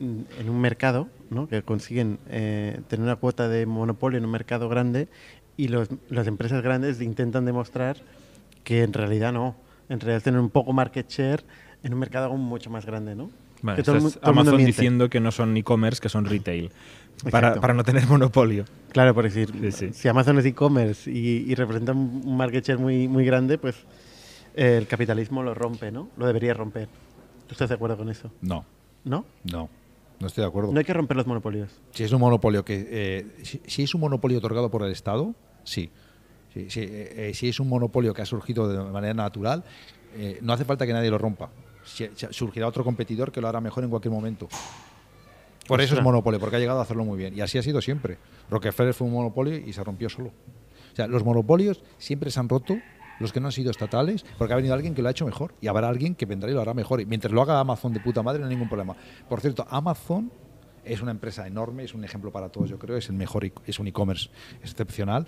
[0.00, 1.46] en un mercado, ¿no?
[1.48, 5.08] que consiguen eh, tener una cuota de monopolio en un mercado grande
[5.56, 7.98] y los, las empresas grandes intentan demostrar
[8.64, 9.54] que en realidad no,
[9.88, 11.44] en realidad tienen un poco market share
[11.82, 13.14] en un mercado aún mucho más grande.
[13.14, 13.30] ¿no?
[13.62, 16.70] Bueno, Que todo todo Amazon diciendo que no son e-commerce, que son retail.
[17.30, 18.64] Para, para no tener monopolio.
[18.92, 19.92] Claro, por decir, Sí, sí.
[19.92, 23.76] si Amazon es e-commerce y, y representa un un market share muy, muy grande, pues
[24.56, 26.08] eh, el capitalismo lo rompe, ¿no?
[26.16, 26.88] Lo debería romper.
[27.46, 28.30] ¿Tú estás de acuerdo con eso?
[28.42, 28.64] No,
[29.04, 29.24] ¿No?
[29.44, 29.68] no,
[30.20, 30.72] no estoy de acuerdo.
[30.72, 31.70] No hay que romper los monopolios.
[31.90, 35.34] Si es un monopolio que eh, si, si es un monopolio otorgado por el Estado,
[35.64, 35.90] sí.
[36.52, 39.64] Sí, eh, eh, si es un monopolio que ha surgido de manera natural,
[40.16, 41.50] eh, no hace falta que nadie lo rompa.
[41.84, 44.48] Si- si- surgirá otro competidor que lo hará mejor en cualquier momento.
[45.66, 47.36] Por eso es monopolio, porque ha llegado a hacerlo muy bien.
[47.36, 48.18] Y así ha sido siempre.
[48.50, 50.28] Rockefeller fue un monopolio y se rompió solo.
[50.92, 52.76] O sea, los monopolios siempre se han roto,
[53.18, 55.54] los que no han sido estatales, porque ha venido alguien que lo ha hecho mejor.
[55.60, 57.00] Y habrá alguien que vendrá y lo hará mejor.
[57.00, 58.94] Y mientras lo haga Amazon de puta madre, no hay ningún problema.
[59.28, 60.30] Por cierto, Amazon
[60.84, 62.96] es una empresa enorme, es un ejemplo para todos, yo creo.
[62.96, 64.28] Es el mejor, e- es un e-commerce
[64.62, 65.26] excepcional.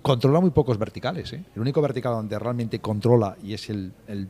[0.00, 1.32] Controla muy pocos verticales.
[1.34, 1.44] ¿eh?
[1.54, 4.28] El único vertical donde realmente controla y es el, el-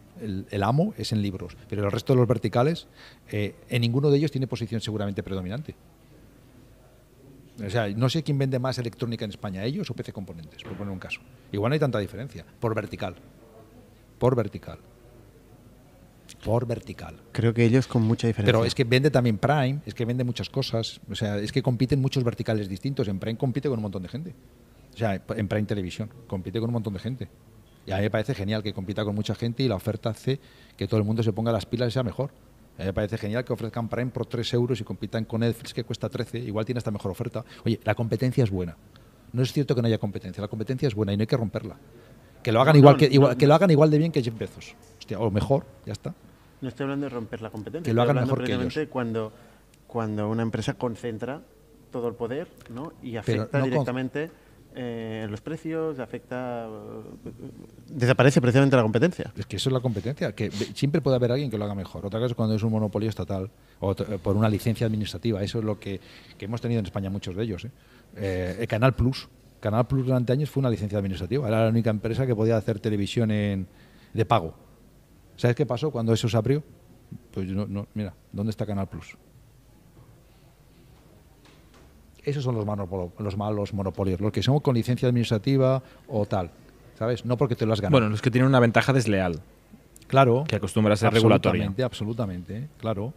[0.50, 1.56] el- amo es en libros.
[1.68, 2.88] Pero el resto de los verticales,
[3.30, 5.76] eh, en ninguno de ellos tiene posición seguramente predominante.
[7.64, 10.76] O sea, no sé quién vende más electrónica en España, ellos o PC Componentes, por
[10.76, 11.20] poner un caso.
[11.52, 12.44] Igual no hay tanta diferencia.
[12.58, 13.14] Por vertical.
[14.18, 14.78] Por vertical.
[16.44, 17.16] Por vertical.
[17.32, 18.52] Creo que ellos con mucha diferencia.
[18.52, 21.00] Pero es que vende también Prime, es que vende muchas cosas.
[21.10, 23.06] O sea, es que compiten muchos verticales distintos.
[23.08, 24.34] En Prime compite con un montón de gente.
[24.92, 27.28] O sea, en Prime Televisión compite con un montón de gente.
[27.86, 30.40] Y a mí me parece genial que compita con mucha gente y la oferta hace
[30.76, 32.30] que todo el mundo se ponga las pilas y sea mejor.
[32.76, 35.72] A mí me parece genial que ofrezcan Prime por 3 euros y compitan con Netflix
[35.72, 36.38] que cuesta 13.
[36.38, 37.44] Igual tiene esta mejor oferta.
[37.64, 38.76] Oye, la competencia es buena.
[39.32, 40.40] No es cierto que no haya competencia.
[40.40, 41.76] La competencia es buena y no hay que romperla.
[42.42, 43.38] Que lo hagan, No, igual, no, que, igual, no.
[43.38, 44.74] que lo hagan igual de bien que Jeff Bezos.
[44.98, 46.14] Hostia, o mejor, ya está.
[46.60, 47.88] No estoy hablando de romper la competencia.
[47.90, 49.32] Que lo hagan mejor que precisamente Cuando,
[49.86, 51.40] cuando una empresa concentra
[51.90, 52.92] todo el poder ¿no?
[53.02, 54.30] y afecta con- directamente
[54.74, 56.66] eh, los precios, afecta...
[56.66, 57.30] eh,
[57.88, 59.32] desaparece precisamente la competencia.
[59.36, 62.04] Es que eso es la competencia, que siempre puede haber alguien que lo haga mejor.
[62.06, 63.50] Otra cosa es cuando es un monopolio estatal
[63.80, 65.42] o eh, por una licencia administrativa.
[65.42, 66.00] Eso es lo que,
[66.36, 67.64] que hemos tenido en España muchos de ellos.
[67.64, 67.70] ¿eh?
[68.16, 69.28] Eh, el Canal Plus.
[69.60, 71.48] Canal Plus durante años fue una licencia administrativa.
[71.48, 73.66] Era la única empresa que podía hacer televisión en,
[74.12, 74.54] de pago.
[75.36, 76.62] ¿Sabes qué pasó cuando eso se abrió?
[77.30, 79.16] Pues no, no, mira, ¿dónde está Canal Plus?
[82.24, 82.64] Esos son los,
[83.36, 86.50] malos monopolios, los que son con licencia administrativa o tal.
[86.98, 87.24] ¿Sabes?
[87.24, 87.92] No porque te lo has ganado.
[88.00, 89.40] Bueno, los que tienen una ventaja desleal,
[90.06, 90.44] Claro.
[90.46, 91.64] que acostumbra a ser regulatoria.
[91.64, 93.12] Absolutamente, absolutamente, claro.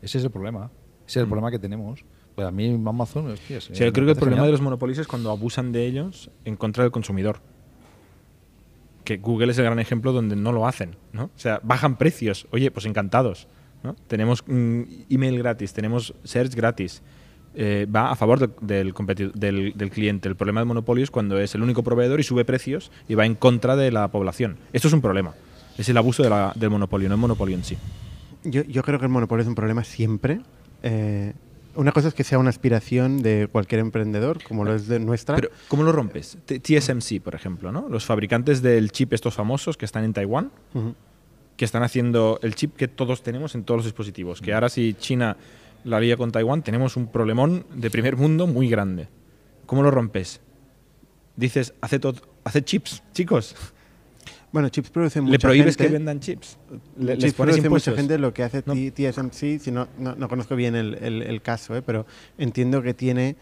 [0.00, 0.70] Ese es el problema.
[1.06, 1.28] Ese es el Mm.
[1.30, 2.04] problema que tenemos.
[2.34, 5.06] Pues a mí Amazon, hostias, sea, yo creo que el problema de los monopolios es
[5.06, 7.38] cuando abusan de ellos en contra del consumidor.
[9.04, 11.24] Que Google es el gran ejemplo donde no lo hacen, ¿no?
[11.24, 12.46] O sea, bajan precios.
[12.52, 13.46] Oye, pues encantados,
[13.82, 13.94] ¿no?
[14.08, 17.02] Tenemos mm, email gratis, tenemos search gratis.
[17.58, 18.92] Eh, va a favor de- del,
[19.34, 20.28] del, del cliente.
[20.28, 23.24] El problema del monopolio es cuando es el único proveedor y sube precios y va
[23.24, 24.58] en contra de la población.
[24.74, 25.32] Esto es un problema.
[25.78, 27.78] Es el abuso de la- del monopolio, no el monopolio en sí.
[28.44, 30.40] Yo, yo creo que el monopolio es un problema siempre.
[30.82, 31.32] Eh,
[31.76, 35.36] una cosa es que sea una aspiración de cualquier emprendedor, como lo es de nuestra.
[35.36, 36.36] Pero, ¿cómo lo rompes?
[36.44, 37.88] T- TSMC, por ejemplo, ¿no?
[37.88, 40.50] Los fabricantes del chip estos famosos que están en Taiwán,
[41.56, 44.40] que están haciendo el chip que todos tenemos en todos los dispositivos.
[44.42, 45.36] Que ahora si China
[45.86, 49.08] la lía con Taiwán, tenemos un problemón de primer mundo muy grande.
[49.66, 50.40] ¿Cómo lo rompes?
[51.36, 53.54] Dices, haced, ot- haced chips, chicos.
[54.52, 55.86] Bueno, Chips produce mucha Le prohíbes gente.
[55.86, 56.56] que vendan chips.
[56.98, 57.94] Le- Chips les pones produce mucha impuestos.
[57.96, 58.72] gente lo que hace No.
[58.74, 61.82] TSMC, si no, no, no conozco bien el, el- el caso, ¿eh?
[61.82, 62.06] pero
[62.38, 63.36] entiendo que tiene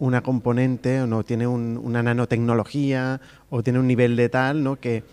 [0.00, 4.76] una componente o no tiene un- una nanotecnología o tiene un nivel de tal ¿no?
[4.76, 5.04] que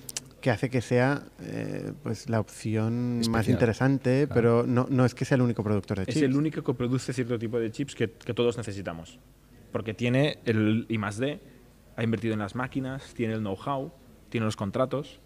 [0.44, 4.34] que hace que sea eh, pues la opción más Especial, interesante, claro.
[4.34, 6.22] pero no, no es que sea el único productor de Es chips.
[6.22, 9.22] el único que produce cierto tipo de chips que, que todos necesitamos.
[9.72, 11.40] Porque tiene el I más D,
[11.96, 13.94] ha invertido en las máquinas, tiene el know-how,
[14.28, 15.22] tiene los contratos.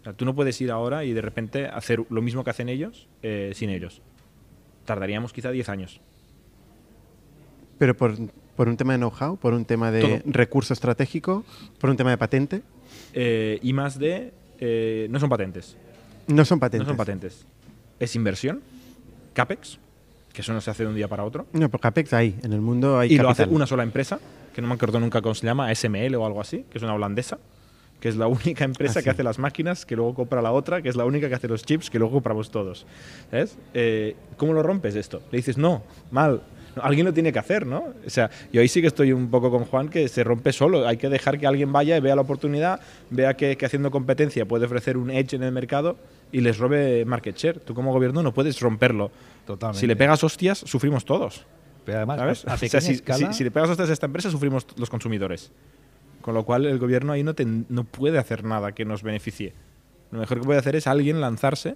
[0.00, 2.68] O sea, tú no puedes ir ahora y de repente hacer lo mismo que hacen
[2.68, 4.02] ellos eh, sin ellos.
[4.84, 6.00] Tardaríamos quizá 10 años.
[7.78, 8.16] Pero por,
[8.56, 10.18] por un tema de know-how, por un tema de Todo.
[10.32, 11.44] recurso estratégico,
[11.78, 12.62] por un tema de patente,
[13.14, 15.76] Eh, I más D eh, no son patentes.
[16.28, 16.86] no son patentes.
[16.86, 17.46] No son patentes.
[17.98, 18.62] Es inversión,
[19.34, 19.78] CAPEX,
[20.32, 21.46] que eso no se hace de un día para otro.
[21.52, 24.18] No, porque Apex hay, en el mundo hay y lo hace una sola empresa,
[24.54, 26.94] que no me acuerdo nunca cómo se llama, SML o algo así, que es una
[26.94, 27.38] holandesa,
[28.00, 30.82] que es la única empresa Ah, que hace las máquinas, que luego compra la otra,
[30.82, 32.86] que es la única que hace los chips, que luego compramos todos.
[33.30, 33.58] ¿Sabes?
[33.74, 35.22] Eh, ¿Cómo lo rompes esto?
[35.30, 36.42] Le dices, no, mal.
[36.80, 37.84] Alguien lo tiene que hacer, ¿no?
[38.06, 40.86] O sea, yo ahí sí que estoy un poco con Juan, que se rompe solo.
[40.88, 44.46] Hay que dejar que alguien vaya y vea la oportunidad, vea que, que haciendo competencia
[44.46, 45.96] puede ofrecer un edge en el mercado
[46.32, 47.60] y les robe market share.
[47.60, 49.10] Tú como gobierno no puedes romperlo.
[49.46, 49.80] Totalmente.
[49.80, 51.44] Si le pegas hostias, sufrimos todos.
[51.84, 52.46] Pero además, ¿Sabes?
[52.46, 54.88] a O sea, si, escala, si- si le pegas hostias a esta empresa, sufrimos los
[54.88, 55.50] consumidores.
[56.20, 59.52] Con lo cual, el gobierno ahí no, ten- no puede hacer nada que nos beneficie.
[60.12, 61.74] Lo mejor que puede hacer es alguien lanzarse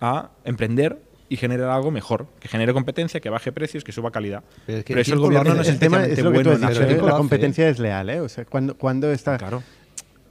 [0.00, 0.98] a emprender
[1.30, 4.42] y generar algo mejor, que genere competencia, que baje precios, que suba calidad.
[4.66, 6.50] Pero es que Pero eso el gobierno no es el tema es lo que tú
[6.50, 6.68] bueno.
[6.68, 7.00] ¿eh?
[7.00, 8.20] La competencia es leal, ¿eh?
[8.20, 9.38] O sea, cuando, cuando está...
[9.38, 9.62] Claro.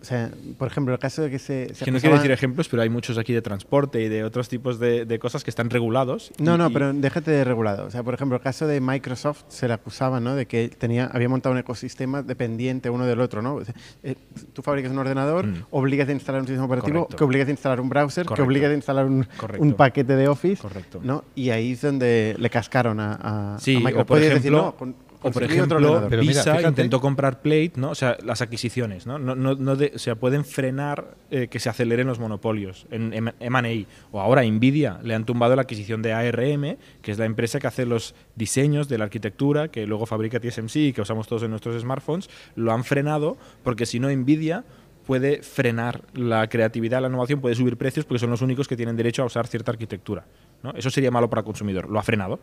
[0.01, 1.73] O sea, por ejemplo, el caso de que se...
[1.75, 4.47] se Que no quiero decir ejemplos, pero hay muchos aquí de transporte y de otros
[4.47, 6.31] tipos de, de cosas que están regulados.
[6.39, 7.85] No, y- no, y- pero déjate de regulado.
[7.85, 10.35] O sea, por ejemplo, el caso de Microsoft se le acusaba, ¿no?
[10.35, 13.55] De que tenía, había montado un ecosistema dependiente uno del otro, ¿no?
[13.55, 13.73] O sea,
[14.03, 14.15] eh,
[14.53, 15.65] tú fabricas un ordenador, Mm.
[15.71, 17.17] obligas a instalar un sistema operativo, Correcto.
[17.17, 18.45] que obligas a instalar un browser, que Correcto.
[18.47, 19.27] obligas a instalar un,
[19.57, 21.01] un paquete de Office, Correcto.
[21.03, 21.25] ¿no?
[21.35, 24.07] Y ahí es donde le cascaron a, a, Sí, a o Microsoft.
[24.07, 27.73] por Podías decir, ejemplo, no, con- o por otro ejemplo, mira, Visa intentó comprar Plate,
[27.75, 27.89] ¿no?
[27.91, 29.19] O sea, las adquisiciones, ¿no?
[29.19, 33.13] no, no, no de- o sea, pueden frenar eh, que se aceleren los monopolios en
[33.13, 33.85] en M&A.
[34.11, 37.67] O ahora Nvidia le han tumbado la adquisición de ARM, que es la empresa que
[37.67, 41.49] hace los diseños de la arquitectura que luego fabrica TSMC y que usamos todos en
[41.51, 42.29] nuestros smartphones.
[42.55, 44.63] Lo han frenado porque si no Nvidia
[45.05, 48.95] puede frenar la creatividad, la innovación, puede subir precios porque son los únicos que tienen
[48.95, 50.23] derecho a usar cierta arquitectura.
[50.61, 50.71] ¿no?
[50.75, 51.89] Eso sería malo para el consumidor.
[51.89, 52.39] Lo ha frenado.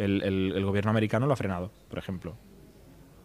[0.00, 2.34] El, el- el gobierno americano lo ha frenado, por ejemplo.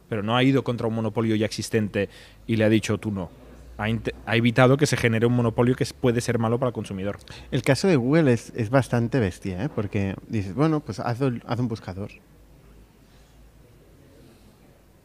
[0.09, 2.09] Pero no ha ido contra un monopolio ya existente
[2.47, 3.29] y le ha dicho tú no.
[3.77, 3.85] Ha,
[4.25, 7.17] ha evitado que se genere un monopolio que puede ser malo para el consumidor.
[7.51, 9.69] El caso de Google es, es bastante bestia, ¿eh?
[9.73, 12.11] Porque dices, bueno, pues haz, haz un buscador.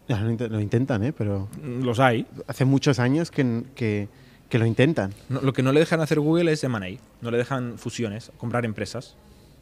[0.09, 1.13] Ya lo, lo intentan, ¿eh?
[1.13, 2.27] Pero Mm, Los hay.
[2.47, 4.09] hace muchos años que, que,
[4.49, 5.15] que lo intentan.
[5.29, 6.99] No, lo que no le dejan hacer Google es M&A.
[7.21, 9.17] No le dejan fusiones, comprar empresas.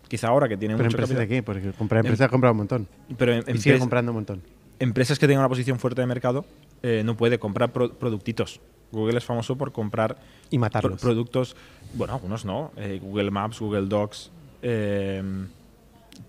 [0.08, 1.42] Quizá ahora que tienen ¿Pero mucho empresas de qué?
[1.42, 2.88] Porque comprar empresas ha comprado un montón.
[3.16, 4.42] Pero em- Y sigue comprando un montón.
[4.78, 6.44] empresas que tengan una posición fuerte de mercado
[6.82, 8.60] eh, no puede comprar pro- productitos.
[8.92, 10.16] Google es famoso por comprar
[10.48, 11.00] Y pro- matarlos.
[11.00, 11.56] productos,
[11.94, 14.30] bueno, algunos no, eh, Google Maps, Google Docs,
[14.62, 15.22] eh,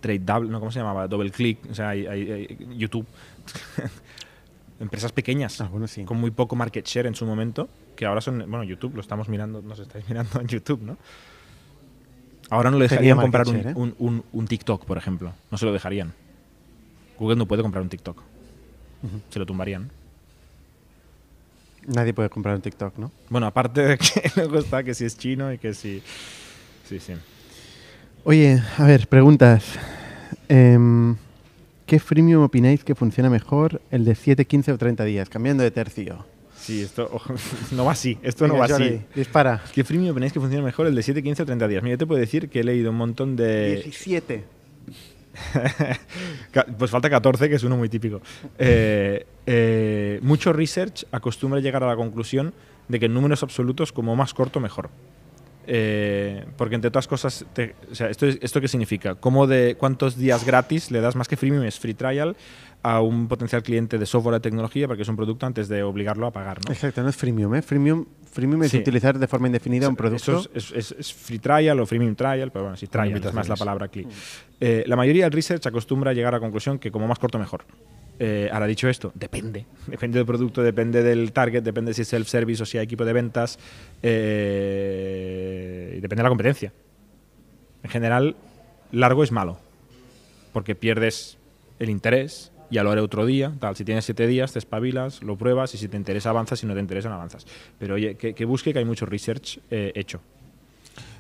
[0.02, 1.08] Trade Double, no, ¿cómo se llamaba?
[1.08, 3.06] Double Click, o sea, hay- hay- hay- YouTube.
[4.80, 6.04] Empresas pequeñas, sí.
[6.06, 7.68] con muy poco market share en su momento,
[7.98, 10.98] que ahora son, bueno, YouTube, lo estamos mirando, nos estáis mirando en YouTube, ¿no?
[12.50, 13.74] Ahora no le dejarían comprar un, share, ¿eh?
[13.76, 15.34] un- un- un TikTok, por ejemplo.
[15.52, 16.14] No se lo dejarían.
[17.20, 18.22] Google no puede comprar un TikTok.
[19.30, 19.90] Se lo tumbarían.
[21.88, 23.12] Nadie puede comprar un TikTok, ¿no?
[23.30, 26.02] Bueno, aparte de que luego está que si es chino y que si...
[26.88, 27.14] Sí, sí.
[28.24, 29.64] Oye, a ver, preguntas.
[30.50, 31.16] Em,
[31.86, 33.82] ¿Qué freemium opináis que funciona mejor?
[33.92, 35.30] ¿El de 7, 15 o 30 días?
[35.30, 36.26] Cambiando de tercio.
[36.60, 37.10] Sí, esto
[37.72, 38.18] no va así.
[38.22, 39.02] Esto no va Jordi, así.
[39.16, 39.64] Dispara.
[39.74, 40.88] ¿Qué freemium opináis que funciona mejor?
[40.88, 41.82] El de 7, 15 o 30 días.
[41.84, 43.76] Mira, yo te puedo decir que he leído un montón de...
[43.84, 44.44] 17.
[46.52, 48.22] Ca- Pues falta 14, que es uno muy típico.
[48.58, 52.54] Eh, eh, mucho research acostumbra llegar a la conclusión
[52.88, 54.90] de que en números absolutos, como más corto, mejor.
[55.72, 59.16] Eh, porque entre otras cosas, te- o sea, ¿esto, es- ¿esto qué significa?
[59.16, 62.36] ¿Cómo de cuántos días gratis le das más que freemium es free trial
[62.82, 66.28] a un potencial cliente de software de tecnología porque es un producto antes de obligarlo
[66.28, 66.60] a pagar?
[66.66, 66.72] ¿no?
[66.74, 67.62] Exacto, no es freemium, ¿eh?
[67.62, 70.40] Freemium, freemium es utilizar de forma indefinida un producto.
[70.40, 73.34] Eso es, es- es- es free trial o freemium trial, pero bueno, sí, trial es
[73.34, 74.06] más la palabra aquí.
[74.62, 77.38] Eh, la mayoría del research acostumbra a llegar a la conclusión que como más corto
[77.38, 77.66] mejor.
[78.22, 79.66] Eh, ahora dicho esto, depende.
[79.88, 83.14] Depende del producto, depende del target, depende si es self-service o si hay equipo de
[83.14, 83.58] ventas,
[84.60, 86.74] eh, y depende de la competencia.
[87.84, 88.36] En general,
[88.92, 89.58] largo es malo,
[90.52, 91.38] porque pierdes
[91.80, 93.76] el interés, ya lo haré otro día, tal.
[93.76, 96.74] Si tienes siete días, te espabilas, lo pruebas y si te interesa avanzas, si no
[96.74, 97.46] te interesa no avanzas.
[97.78, 100.22] Pero oye, que, que busque que hay mucho research eh, hecho.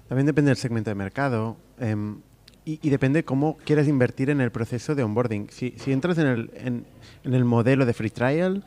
[0.08, 2.18] También depende del segmento de mercado em,
[2.66, 5.50] y, depende cómo quieras invertir en el proceso de onboarding.
[5.50, 6.52] Si, entras en el,
[7.24, 8.64] en el modelo de free trial,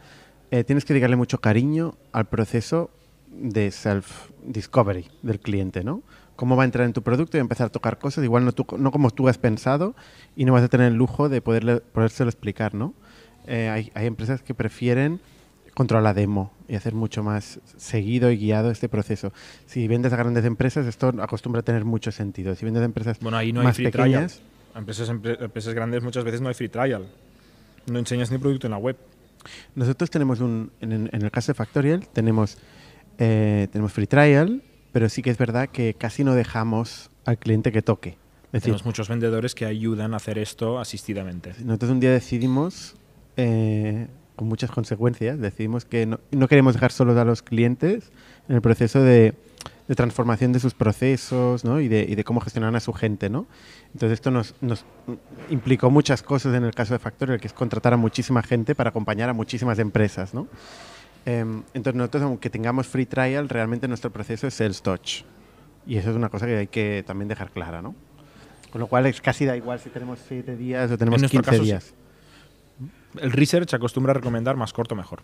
[0.51, 2.91] eh, tienes que dedicarle mucho cariño al proceso
[3.31, 6.03] de self-discovery del cliente, ¿no?
[6.37, 8.67] Cómo va a entrar en tu producto y empezar a tocar cosas, igual no, tú,
[8.79, 9.95] no como tú has pensado
[10.35, 12.95] y no vas a tener el lujo de poderle, podérselo explicar, ¿no?
[13.47, 15.21] Eh, hay, hay empresas que prefieren
[15.75, 19.33] controlar la demo y hacer mucho más seguido y guiado este proceso.
[19.67, 22.55] Si vendes a grandes empresas, esto acostumbra a tener mucho sentido.
[22.55, 24.49] Si vendes a empresas Bueno, ahí no hay más free pequeñas, trial.
[24.75, 27.07] A empresas, empre- empresas grandes muchas veces no hay free trial.
[27.91, 28.97] No enseñas ni producto en la web.
[29.75, 32.59] nosotros tenemos un, en, en- en el caso de Factorial, tenemos,
[33.19, 34.63] eh, tenemos free trial,
[34.93, 38.11] pero sí que es verdad que casi no dejamos al cliente que toque.
[38.47, 41.55] Es decir, Tenemos muchos vendedores que ayudan a hacer esto asistidamente.
[41.65, 42.95] nosotros un día decidimos,
[43.37, 48.13] eh, con muchas consecuencias, decidimos que no, no queremos dejar solos a los clientes
[48.49, 49.35] en el proceso de,
[49.89, 51.81] de transformación de sus procesos ¿no?
[51.81, 53.31] y, de, y de cómo gestionar a su gente.
[53.31, 53.47] ¿no?
[53.95, 54.85] Entonces esto nos, nos
[55.49, 58.91] implicó muchas cosas en el caso de Factorial, que es contratar a muchísima gente para
[58.91, 60.35] acompañar a muchísimas empresas.
[60.35, 60.47] ¿no?
[61.25, 65.23] Em, entonces nosotros, aunque tengamos free trial, realmente nuestro proceso es sales touch.
[65.87, 67.95] Y eso es una cosa que hay que también dejar clara, ¿no?
[68.71, 71.51] Con lo cual es casi da igual si tenemos 7 días o tenemos nuestro 15
[71.51, 71.69] caso, sí.
[71.69, 71.95] días.
[73.21, 75.23] El research acostumbra a recomendar más corto mejor.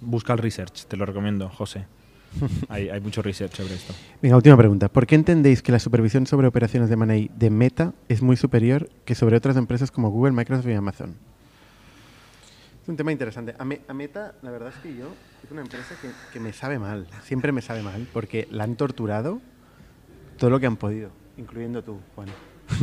[0.00, 1.86] Busca el research, te lo recomiendo, José.
[2.68, 3.94] hay, hay mucho research sobre esto.
[4.22, 4.88] Venga, última pregunta.
[4.88, 8.90] ¿Por qué entendéis que la supervisión sobre operaciones de Money de Meta es muy superior
[9.04, 11.16] que sobre otras empresas como Google, Microsoft y Amazon?
[12.86, 13.52] Es un tema interesante.
[13.58, 15.06] A, Me- a Meta, la verdad es que yo
[15.44, 17.08] es una empresa que, que me sabe mal.
[17.24, 19.40] Siempre me sabe mal porque la han torturado
[20.38, 22.28] todo lo que han podido, incluyendo tú, Juan.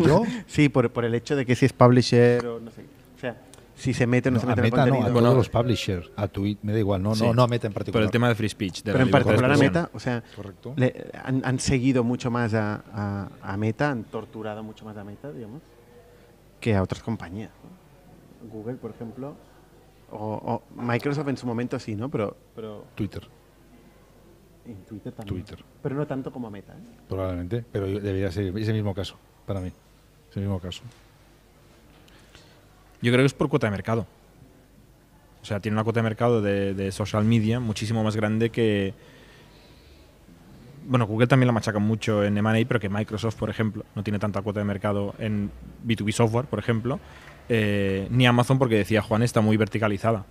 [0.05, 0.23] ¿Yo?
[0.47, 2.81] sí, por, por el hecho de que si es publisher o no sé.
[3.15, 3.37] O sea,
[3.75, 5.21] si se mete o no, No, se a mete en el Meta no, a contenido.
[5.21, 7.23] todos los publishers, a Tweet, me da igual, no, Sí.
[7.23, 8.03] no, no a Meta en Por particular.
[8.03, 8.83] el tema de free speech.
[8.83, 9.57] de Pero en particular a.
[9.57, 10.73] Meta, o sea, Correcto.
[10.75, 15.05] le- han, han seguido mucho más a, a- a Meta, han torturado mucho más a
[15.05, 15.61] Meta, digamos,
[16.59, 17.51] que a otras compañías.
[18.51, 19.35] Google, por ejemplo,
[20.13, 22.09] o, o Microsoft en su momento sí, ¿no?
[22.09, 23.27] Pero, pero Twitter,
[24.65, 25.43] en Twitter también.
[25.43, 26.73] Twitter, Pero no tanto como Meta.
[26.73, 26.97] ¿eh?
[27.09, 29.71] probablemente, pero debería ser ese mismo caso, para mí.
[30.29, 30.83] Ese mismo caso.
[33.01, 34.05] Yo creo que es por cuota de mercado.
[35.41, 38.93] O sea, tiene una cuota de mercado de, de social media muchísimo más grande que.
[40.85, 44.19] Bueno, Google también la machaca mucho en M&A, pero que Microsoft, por ejemplo, no tiene
[44.19, 45.49] tanta cuota de mercado en
[45.85, 46.99] B2B software, por ejemplo.
[47.49, 50.25] Eh, ni Amazon, porque decía Juan, está muy verticalizada.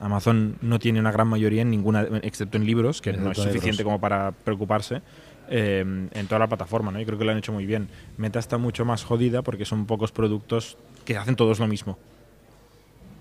[0.00, 3.78] Amazon no tiene una gran mayoría en ninguna, excepto en libros, que no es suficiente
[3.78, 3.84] libros.
[3.84, 5.02] como para preocuparse,
[5.50, 7.00] eh, en toda la plataforma, ¿no?
[7.00, 7.88] Y creo que lo han hecho muy bien.
[8.16, 11.98] Meta está mucho más jodida porque son pocos productos que hacen todos lo mismo,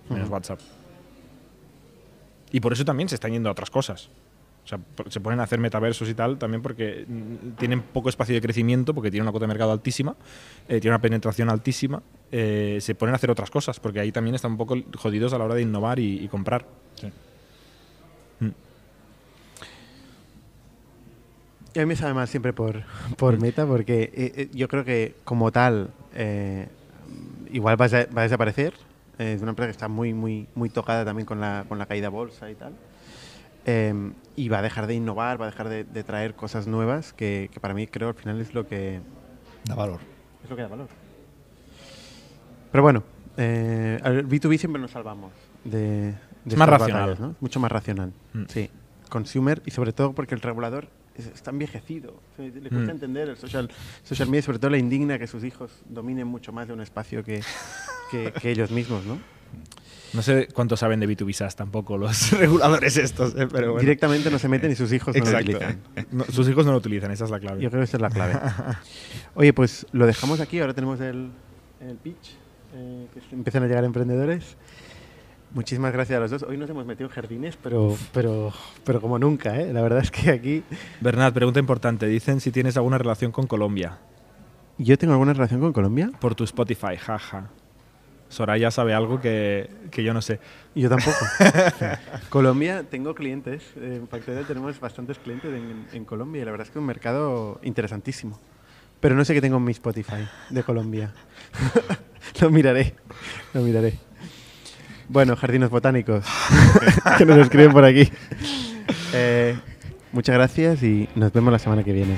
[0.10, 0.30] menos.
[0.30, 0.60] WhatsApp.
[2.52, 4.10] Y por eso también se están yendo a otras cosas.
[4.68, 8.36] O sea, se ponen a hacer metaversos y tal también porque mm, tienen poco espacio
[8.36, 10.18] de crecimiento, porque tienen una cuota de mercado altísima,
[10.68, 12.04] eh, tienen una penetración altísima.
[12.34, 15.38] eh, se ponen a hacer otras cosas, porque ahí también están un poco jodidos a
[15.38, 16.66] la hora de innovar y, y comprar.
[18.42, 18.48] Mm.
[21.76, 22.84] A mí me sabe mal siempre por,
[23.18, 26.68] por Meta, porque eh, eh, yo creo que como tal, eh,
[27.52, 28.74] igual va a, va a desaparecer.
[29.18, 32.10] Es una empresa que está muy, muy, muy tocada también con la, con la caída
[32.10, 32.74] bolsa y tal.
[33.70, 37.12] Eh, y va a dejar de innovar, va a dejar de, de traer cosas nuevas,
[37.14, 39.02] que, que para mí creo al final es lo que,
[39.66, 40.00] Da valor.
[40.44, 40.88] es lo que da valor.
[42.72, 43.04] Pero bueno,
[43.38, 45.32] eh, al B2B siempre nos salvamos
[45.64, 45.80] de,
[46.12, 46.14] de
[46.48, 47.02] Es más racional.
[47.10, 47.36] batallas, ¿no?
[47.40, 48.14] Mucho más racional.
[48.34, 48.44] Mm.
[48.48, 48.70] Sí.
[49.10, 52.14] Consumer y sobre todo porque el regulador es- está envejecido.
[52.38, 52.90] Le cuesta Mm.
[52.90, 53.70] entender el social,
[54.04, 57.24] social media, sobre todo le indigna que sus hijos dominen mucho más de un espacio
[57.24, 57.42] que,
[58.12, 59.18] que, que ellos mismos, ¿no?
[60.18, 63.82] No sé cuánto saben de B2B SaaS tampoco los reguladores estos, eh, pero bueno.
[63.82, 65.80] Directamente no se meten y sus hijos no lo utilizan.
[66.12, 67.62] No, sus hijos no lo utilizan, esa es la clave.
[67.62, 68.34] Yo creo que esa es la clave.
[69.36, 70.60] Oye, pues lo dejamos aquí.
[70.60, 71.30] Ahora tenemos el,
[71.82, 72.36] el pitch.
[72.74, 74.58] eh, que empiezan a llegar emprendedores.
[75.54, 76.44] Muchísimas gracias a los dos.
[76.44, 78.52] Hoy nos hemos metido en jardines, pero, pero,
[78.84, 79.72] pero como nunca, ¿eh?
[79.72, 80.64] La verdad es que aquí
[81.00, 82.08] Bernat, pregunta importante.
[82.08, 84.00] Dicen si tienes alguna relación con Colombia.
[84.80, 86.10] yo tengo alguna relación con Colombia.
[86.20, 87.50] Por tu Spotify, jaja.
[88.30, 90.40] Soraya sabe algo que, que yo no sé.
[90.76, 91.18] Y Yo tampoco.
[92.30, 93.64] Colombia, tengo clientes.
[93.78, 96.82] eh, En Factorial tenemos bastantes clientes en, en Colombia y la verdad es que es
[96.82, 98.40] un mercado interesantísimo.
[99.00, 101.14] Pero no sé qué tengo en mi Spotify de Colombia.
[102.42, 102.96] lo miraré,
[103.54, 103.94] lo miraré.
[105.08, 106.26] Bueno, jardines botánicos,
[107.18, 108.12] que nos escriben por aquí.
[109.14, 109.58] Eh,
[110.12, 112.18] muchas gracias y nos vemos la semana que viene.